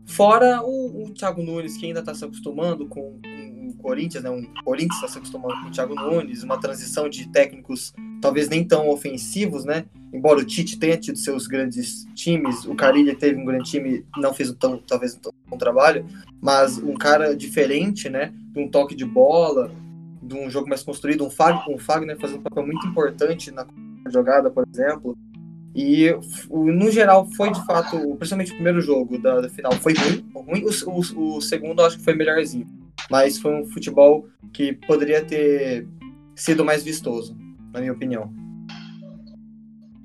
[0.06, 4.30] Fora o, o Thiago Nunes, que ainda está se acostumando com, com, o Corinthians, né?
[4.30, 8.64] Um Corinthians está se acostumando com o Thiago Nunes, uma transição de técnicos talvez nem
[8.64, 9.86] tão ofensivos, né?
[10.14, 14.34] Embora o Tite tenha tido seus grandes times, o Carilli teve um grande time, não
[14.34, 16.06] fez tão, talvez um bom trabalho,
[16.40, 18.34] mas um cara diferente, né?
[18.56, 19.72] Um toque de bola,
[20.22, 23.66] de um jogo mais construído, um, Fag, um Fagner fazendo um papel muito importante na
[24.08, 25.18] jogada, por exemplo.
[25.74, 26.14] E
[26.50, 30.66] no geral foi de fato, principalmente o primeiro jogo da, da final foi ruim, ruim.
[30.66, 32.68] O, o, o, segundo acho que foi melhorzinho,
[33.10, 35.88] mas foi um futebol que poderia ter
[36.36, 37.38] sido mais vistoso,
[37.74, 38.34] na minha opinião.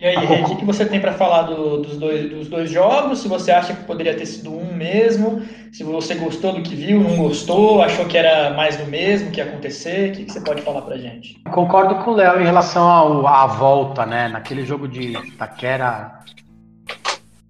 [0.06, 3.18] E aí, o que, você tem para falar do, dos, dois, dos dois jogos?
[3.18, 5.42] Se você acha que poderia ter sido um mesmo,
[5.72, 9.40] se você gostou do que viu, não gostou, achou que era mais do mesmo que
[9.40, 11.42] ia acontecer, o que, que você pode falar para gente?
[11.50, 14.28] Concordo com o Léo em relação ao, à volta, né?
[14.28, 16.20] Naquele jogo de Taquera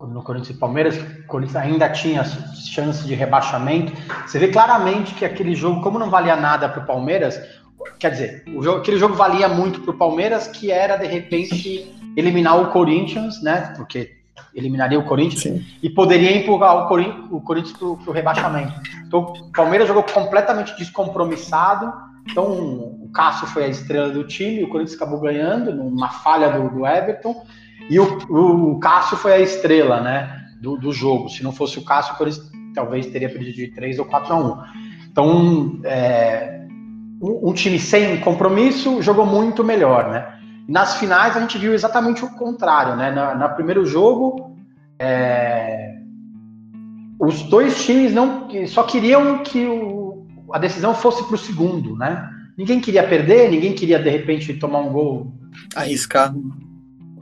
[0.00, 3.92] no Corinthians e Palmeiras, o Corinthians ainda tinha chance de rebaixamento.
[4.26, 7.38] Você vê claramente que aquele jogo, como não valia nada para o Palmeiras,
[7.98, 11.94] quer dizer, o jogo, aquele jogo valia muito para o Palmeiras, que era de repente
[12.16, 13.74] eliminar o Corinthians, né?
[13.76, 14.16] Porque
[14.54, 15.64] eliminaria o Corinthians Sim.
[15.82, 18.72] e poderia empurrar o, Corin o Corinthians para o rebaixamento.
[19.06, 21.92] Então, o Palmeiras jogou completamente descompromissado.
[22.28, 26.70] Então, o Cássio foi a estrela do time, o Corinthians acabou ganhando numa falha do,
[26.70, 27.44] do Everton.
[27.88, 30.44] E o, o, Cássio foi a estrela, né?
[30.60, 31.28] Do, do, jogo.
[31.28, 34.36] Se não fosse o Cássio, o Corinthians talvez teria perdido de 3 ou 4 a
[34.36, 34.58] 1.
[35.10, 36.66] Então, é,
[37.20, 40.35] um, um time sem compromisso jogou muito melhor, né?
[40.68, 43.10] Nas finais a gente viu exatamente o contrário, né?
[43.10, 44.56] Na, na primeiro jogo,
[44.98, 45.96] é...
[47.18, 52.28] os dois times não só queriam que o, a decisão fosse para o segundo, né?
[52.56, 55.32] Ninguém queria perder, ninguém queria de repente tomar um gol,
[55.74, 56.34] arriscar,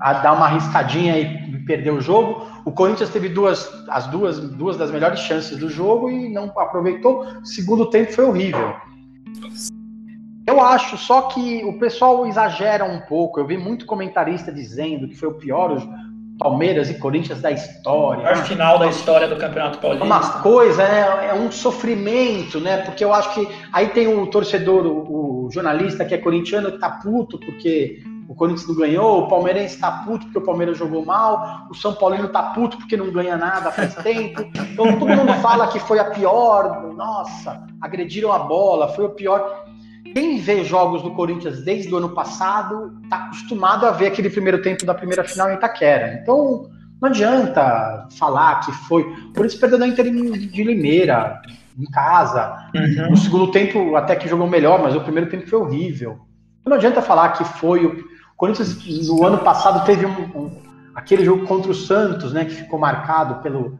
[0.00, 2.46] a dar uma arriscadinha e perder o jogo.
[2.64, 7.26] O Corinthians teve duas, as duas, duas das melhores chances do jogo e não aproveitou.
[7.42, 8.74] O segundo tempo foi horrível.
[10.46, 13.40] Eu acho só que o pessoal exagera um pouco.
[13.40, 15.78] Eu vi muito comentarista dizendo que foi o pior
[16.38, 18.28] Palmeiras e Corinthians da história.
[18.28, 20.04] A final da história do Campeonato Paulista.
[20.04, 22.78] Uma coisa, é, é um sofrimento, né?
[22.78, 26.78] Porque eu acho que aí tem o torcedor, o, o jornalista que é corintiano que
[26.78, 31.04] tá puto porque o Corinthians não ganhou, o palmeirense tá puto porque o Palmeiras jogou
[31.04, 34.42] mal, o São Paulino tá puto porque não ganha nada faz tempo.
[34.42, 39.64] Então todo mundo fala que foi a pior, nossa, agrediram a bola, foi o pior.
[40.14, 44.62] Quem vê jogos do Corinthians desde o ano passado está acostumado a ver aquele primeiro
[44.62, 46.20] tempo da primeira final em Itaquera.
[46.22, 46.70] Então,
[47.02, 49.02] não adianta falar que foi.
[49.02, 51.42] O Corinthians perdeu na Inter de Limeira,
[51.76, 52.70] em casa.
[52.72, 53.10] Uhum.
[53.10, 56.20] No segundo tempo, até que jogou melhor, mas o primeiro tempo foi horrível.
[56.64, 57.84] Não adianta falar que foi.
[57.84, 58.04] O
[58.36, 60.62] Corinthians, no ano passado, teve um, um,
[60.94, 63.78] aquele jogo contra o Santos, né, que ficou marcado pelo,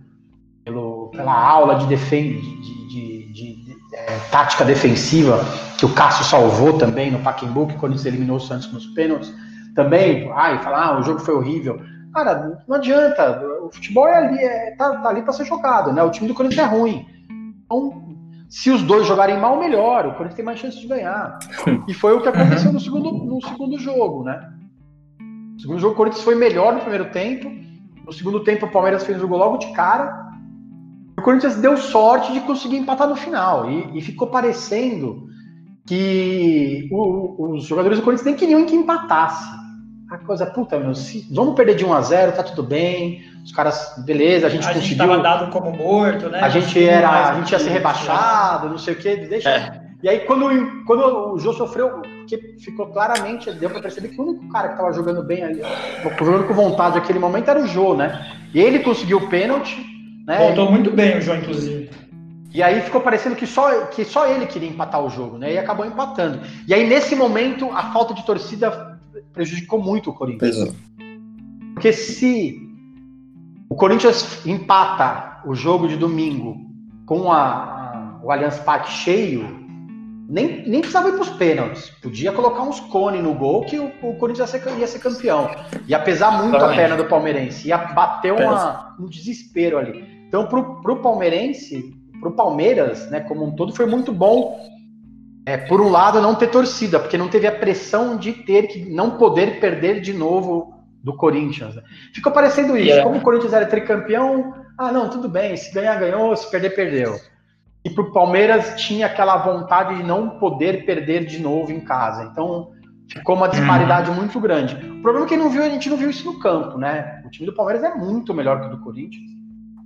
[0.64, 2.40] pelo pela aula de defesa.
[2.40, 2.83] De, de, de, de
[3.94, 5.44] é, tática defensiva
[5.78, 9.32] que o Cássio salvou também no Pacaembu, quando eliminou o Santos nos pênaltis,
[9.74, 11.80] também, ai, falar, ah, o jogo foi horrível.
[12.12, 16.02] Cara, não adianta, o futebol é ali, é, tá, tá ali para ser jogado, né?
[16.02, 17.06] O time do Corinthians é ruim.
[17.64, 18.04] Então,
[18.48, 21.38] se os dois jogarem mal, melhor, o Corinthians tem mais chance de ganhar.
[21.88, 24.48] E foi o que aconteceu no segundo, no segundo jogo, né?
[25.54, 27.50] No segundo jogo, o Corinthians foi melhor no primeiro tempo.
[28.06, 30.23] No segundo tempo, o Palmeiras fez o gol logo de cara.
[31.16, 33.70] O Corinthians deu sorte de conseguir empatar no final.
[33.70, 35.28] E, e ficou parecendo
[35.86, 39.48] que o, os jogadores do Corinthians nem queriam que empatasse.
[40.10, 43.22] A coisa, puta, meu, se, vamos perder de 1 a 0 tá tudo bem.
[43.44, 44.82] Os caras, beleza, a gente a conseguiu.
[44.82, 46.40] A gente tava dado como morto, né?
[46.40, 49.50] A gente era, a gente ia ser rebaixado, não sei o quê, deixa.
[49.50, 49.84] É.
[50.02, 54.24] E aí, quando, quando o Jô sofreu, que ficou claramente, deu para perceber que o
[54.24, 55.62] único cara que tava jogando bem ali,
[56.18, 58.22] jogando com vontade naquele momento era o Jô, né?
[58.52, 59.93] E ele conseguiu o pênalti.
[60.26, 60.38] Né?
[60.38, 61.90] Voltou muito bem o Jô, inclusive.
[62.52, 65.54] E aí ficou parecendo que só, que só ele queria empatar o jogo, né?
[65.54, 66.40] E acabou empatando.
[66.68, 69.00] E aí, nesse momento, a falta de torcida
[69.32, 70.56] prejudicou muito o Corinthians.
[70.56, 70.74] Pesou.
[71.74, 72.56] Porque se
[73.68, 76.56] o Corinthians empata o jogo de domingo
[77.04, 79.63] com a, a, o Allianz Parque cheio,
[80.28, 81.90] nem, nem precisava ir para os pênaltis.
[82.02, 85.50] Podia colocar uns cones no gol que o, o Corinthians ia ser, ia ser, campeão.
[85.86, 87.68] Ia pesar muito a perna do palmeirense.
[87.68, 90.04] Ia bater uma, um desespero ali.
[90.26, 94.58] Então, para o palmeirense, para o Palmeiras, né, como um todo, foi muito bom.
[95.46, 98.90] É, por um lado, não ter torcida, porque não teve a pressão de ter que
[98.90, 101.74] não poder perder de novo do Corinthians.
[101.74, 101.82] Né?
[102.14, 102.86] Ficou parecendo isso.
[102.86, 103.04] Yeah.
[103.04, 107.20] Como o Corinthians era tricampeão, ah, não, tudo bem, se ganhar, ganhou, se perder, perdeu.
[107.84, 112.24] E para o Palmeiras tinha aquela vontade de não poder perder de novo em casa.
[112.24, 112.70] Então
[113.08, 114.16] ficou uma disparidade uhum.
[114.16, 114.74] muito grande.
[114.74, 117.22] O problema é que não viu, a gente não viu isso no campo, né?
[117.26, 119.30] O time do Palmeiras é muito melhor que o do Corinthians.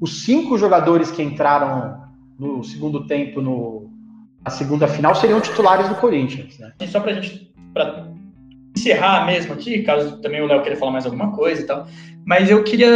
[0.00, 2.00] Os cinco jogadores que entraram
[2.38, 3.90] no segundo tempo no,
[4.44, 6.72] na segunda final seriam titulares do Corinthians, né?
[6.80, 8.06] E só para a gente pra
[8.78, 11.86] encerrar mesmo aqui, caso também o Léo queira falar mais alguma coisa e tal,
[12.24, 12.86] mas eu queria,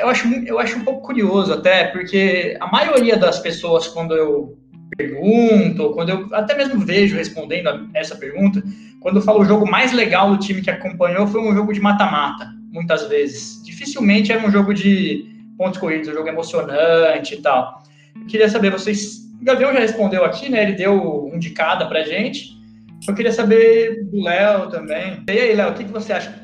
[0.00, 4.58] eu acho, eu acho um pouco curioso até, porque a maioria das pessoas, quando eu
[4.96, 8.62] pergunto, quando eu até mesmo vejo respondendo a essa pergunta,
[9.00, 11.80] quando eu falo o jogo mais legal do time que acompanhou foi um jogo de
[11.80, 13.62] mata-mata, muitas vezes.
[13.64, 15.26] Dificilmente era um jogo de
[15.56, 17.82] pontos corridos, um jogo emocionante e tal.
[18.16, 19.28] Eu queria saber, vocês.
[19.40, 20.64] O Gavião já respondeu aqui, né?
[20.64, 22.57] Ele deu um de cada pra gente.
[23.06, 25.22] Eu queria saber do Léo também.
[25.28, 26.34] E aí, Léo, o que, você acha?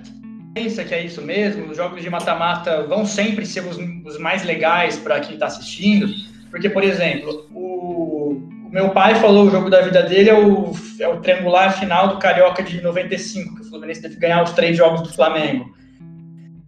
[0.55, 1.71] Pensa que é isso mesmo?
[1.71, 6.07] Os jogos de mata-mata vão sempre ser os, os mais legais para quem está assistindo?
[6.51, 10.73] Porque, por exemplo, o, o, meu pai falou o jogo da vida dele é o,
[11.01, 14.53] é o triangular final do Carioca de 95, que o Fluminense teve que ganhar os
[14.53, 15.75] três jogos do Flamengo.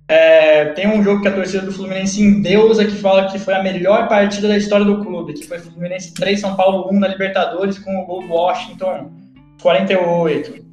[0.08, 3.62] É, tem um jogo que a torcida do Fluminense endeusa que fala que foi a
[3.62, 7.78] melhor partida da história do clube, que foi Fluminense 3, São Paulo 1 na Libertadores
[7.78, 9.25] com o gol do Washington
[9.60, 10.66] 48.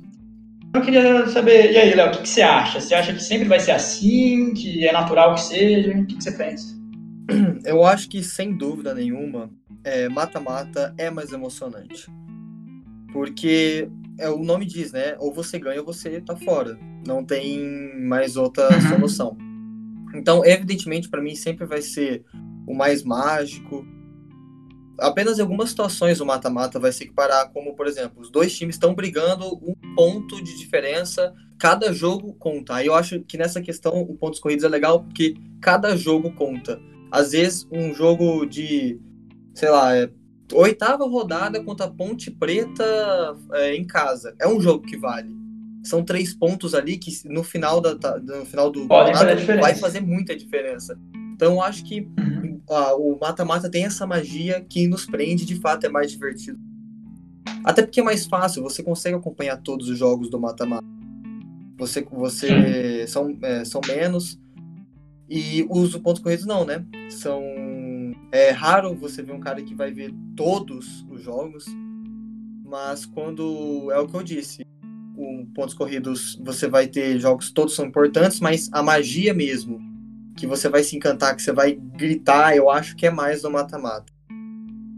[0.74, 2.80] Eu queria saber, e aí, Léo, o que, que, você acha?
[2.80, 5.92] Você acha que sempre vai ser assim, que é natural que seja?
[5.92, 6.74] O que, que você pensa?
[7.64, 9.52] Eu acho que, sem dúvida nenhuma,
[9.84, 12.12] é, mata-mata é, é mais emocionante.
[13.12, 15.16] Porque é, o nome diz, né?
[15.20, 16.78] Ou você ganha ou você tá fora.
[17.06, 18.82] Não tem mais outra uhum.
[18.82, 19.38] solução.
[20.16, 22.24] Então, evidentemente, para mim sempre vai ser
[22.68, 23.86] o mais mágico,
[25.00, 28.76] apenas em algumas situações o mata-mata vai se equiparar, como por exemplo, os dois times
[28.76, 32.76] estão brigando um ponto de diferença, cada jogo conta.
[32.76, 36.80] Aí eu acho que nessa questão o pontos corridos é legal porque cada jogo conta.
[37.12, 39.00] Às vezes um jogo de,
[39.54, 40.10] sei lá, é,
[40.54, 42.84] oitava rodada contra a Ponte Preta
[43.54, 45.32] é, em casa, é um jogo que vale.
[45.84, 50.98] São três pontos ali que no final, da, no final do vai fazer muita diferença.
[51.34, 52.08] Então acho que
[52.98, 56.60] o mata-mata tem essa magia que nos prende, de fato é mais divertido.
[57.64, 60.86] Até porque é mais fácil, você consegue acompanhar todos os jogos do mata-mata.
[61.78, 64.40] Você, você são, é, são menos.
[65.30, 66.86] E os pontos corridos não, né?
[67.10, 67.42] São.
[68.32, 71.66] É raro você ver um cara que vai ver todos os jogos.
[72.64, 73.92] Mas quando.
[73.92, 74.66] É o que eu disse.
[75.16, 79.93] Com pontos corridos você vai ter jogos, todos são importantes, mas a magia mesmo
[80.36, 83.52] que você vai se encantar, que você vai gritar, eu acho que é mais do
[83.52, 84.12] mata-mata.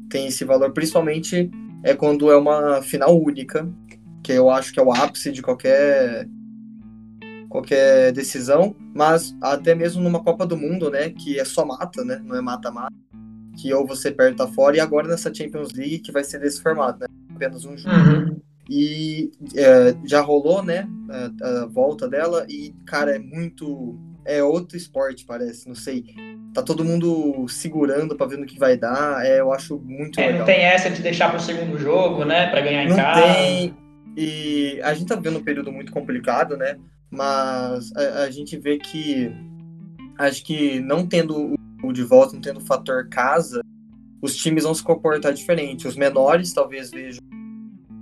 [0.10, 1.50] Tem esse valor, principalmente
[1.84, 3.70] é quando é uma final única,
[4.24, 6.28] que eu acho que é o ápice de qualquer
[7.50, 12.22] qualquer decisão, mas até mesmo numa Copa do Mundo, né, que é só mata, né,
[12.24, 12.94] não é mata-mata,
[13.58, 16.62] que ou você perde tá fora, e agora nessa Champions League que vai ser desse
[16.62, 17.96] formato, né, apenas um jogo.
[17.96, 18.42] Uhum.
[18.70, 24.76] E é, já rolou, né, a, a volta dela, e, cara, é muito é outro
[24.76, 26.04] esporte, parece, não sei.
[26.54, 29.26] Tá todo mundo segurando para ver no que vai dar.
[29.26, 30.40] É, eu acho muito é, legal.
[30.40, 32.48] Não tem essa de deixar pro segundo jogo, né?
[32.50, 33.22] Para ganhar em não casa.
[33.22, 33.76] Tem.
[34.18, 36.78] E a gente tá vendo um período muito complicado, né?
[37.12, 39.32] Mas a, a gente vê que
[40.18, 43.62] acho que não tendo o de volta, não tendo o fator casa,
[44.22, 45.88] os times vão se comportar diferente.
[45.88, 47.22] Os menores talvez vejam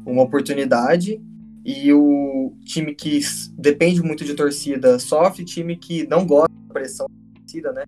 [0.05, 1.19] uma oportunidade
[1.65, 3.19] e o time que
[3.57, 7.85] depende muito de torcida sofre, time que não gosta da pressão da torcida, né?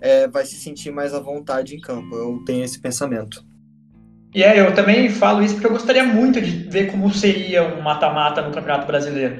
[0.00, 2.14] É, vai se sentir mais à vontade em campo.
[2.14, 3.44] Eu tenho esse pensamento.
[4.34, 7.80] E é, eu também falo isso porque eu gostaria muito de ver como seria um
[7.80, 9.38] mata-mata no Campeonato Brasileiro.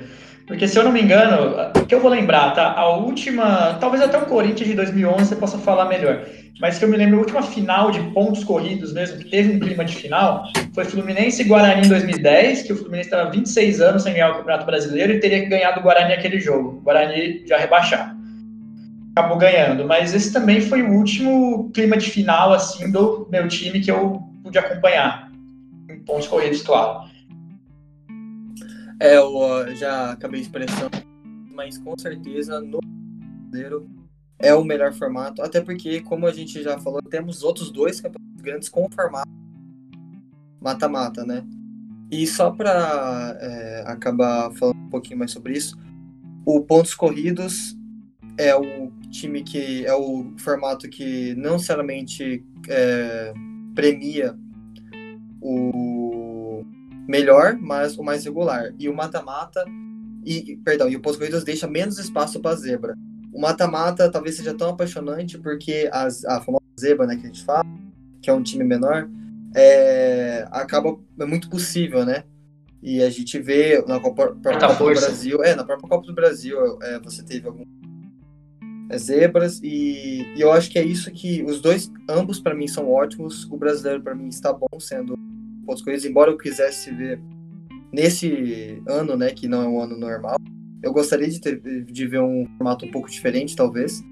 [0.49, 1.55] Porque se eu não me engano,
[1.87, 2.73] que eu vou lembrar, tá?
[2.73, 6.25] A última, talvez até o Corinthians de 2011 você possa falar melhor.
[6.59, 9.61] Mas que eu me lembro, a última final de pontos corridos mesmo, que teve um
[9.61, 10.45] clima de final,
[10.75, 14.37] foi Fluminense e Guarani em 2010, que o Fluminense estava 26 anos sem ganhar o
[14.39, 16.79] Campeonato Brasileiro e teria que ganhar do Guarani aquele jogo.
[16.79, 18.17] O Guarani já rebaixar.
[19.15, 19.85] Acabou ganhando.
[19.85, 24.23] Mas esse também foi o último clima de final, assim, do meu time que eu
[24.43, 25.31] pude acompanhar.
[25.91, 27.08] Em pontos corridos, claro.
[29.01, 30.99] É, eu já acabei expressando,
[31.55, 32.79] mas com certeza no
[33.51, 33.89] brasileiro
[34.39, 38.43] é o melhor formato, até porque, como a gente já falou, temos outros dois campeonatos
[38.43, 39.29] grandes com formato
[40.61, 41.45] mata-mata, né?
[42.11, 45.77] E só para é, acabar falando um pouquinho mais sobre isso,
[46.45, 47.77] o pontos corridos
[48.37, 53.33] é o time que é o formato que não necessariamente é,
[53.75, 54.37] premia
[55.41, 55.98] o
[57.09, 58.75] melhor, mas o mais regular.
[58.79, 59.65] E o mata-mata
[60.25, 62.95] e perdão, e o pós-corridas deixa menos espaço para zebra.
[63.33, 67.45] O mata-mata talvez seja tão apaixonante porque as, a famosa zebra, né, que a gente
[67.45, 67.65] fala,
[68.21, 69.09] que é um time menor,
[69.55, 72.25] é, acaba é muito possível, né?
[72.83, 76.79] E a gente vê na Copa, Copa do Brasil, é, na própria Copa do Brasil,
[76.83, 77.65] é, você teve algum
[78.97, 82.91] zebras e, e, eu acho que é isso que os dois, ambos para mim são
[82.91, 83.45] ótimos.
[83.51, 85.19] O brasileiro para mim está bom sendo
[86.05, 87.21] embora eu quisesse ver
[87.93, 90.37] nesse ano, né, que não é um ano normal.
[90.83, 94.03] Eu gostaria de, ter, de ver um formato um pouco diferente, talvez.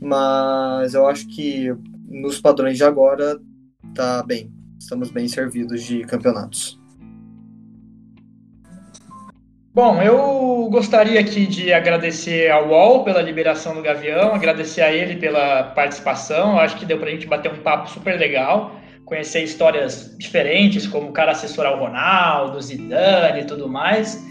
[0.00, 1.74] Mas eu acho que
[2.08, 3.38] nos padrões de agora
[3.94, 4.50] tá bem.
[4.78, 6.78] Estamos bem servidos de campeonatos.
[9.76, 15.16] Bom, eu gostaria aqui de agradecer ao UOL pela liberação do Gavião, agradecer a ele
[15.16, 16.52] pela participação.
[16.52, 18.75] Eu acho que deu para a gente bater um papo super legal,
[19.06, 24.22] conhecer histórias diferentes, como o cara assessorar o Ronaldo, Zidane e tudo mais.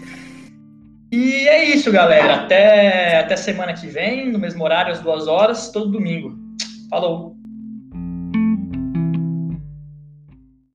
[1.10, 2.34] E é isso, galera.
[2.34, 6.36] Até, até semana que vem, no mesmo horário, às duas horas, todo domingo.
[6.90, 7.35] Falou!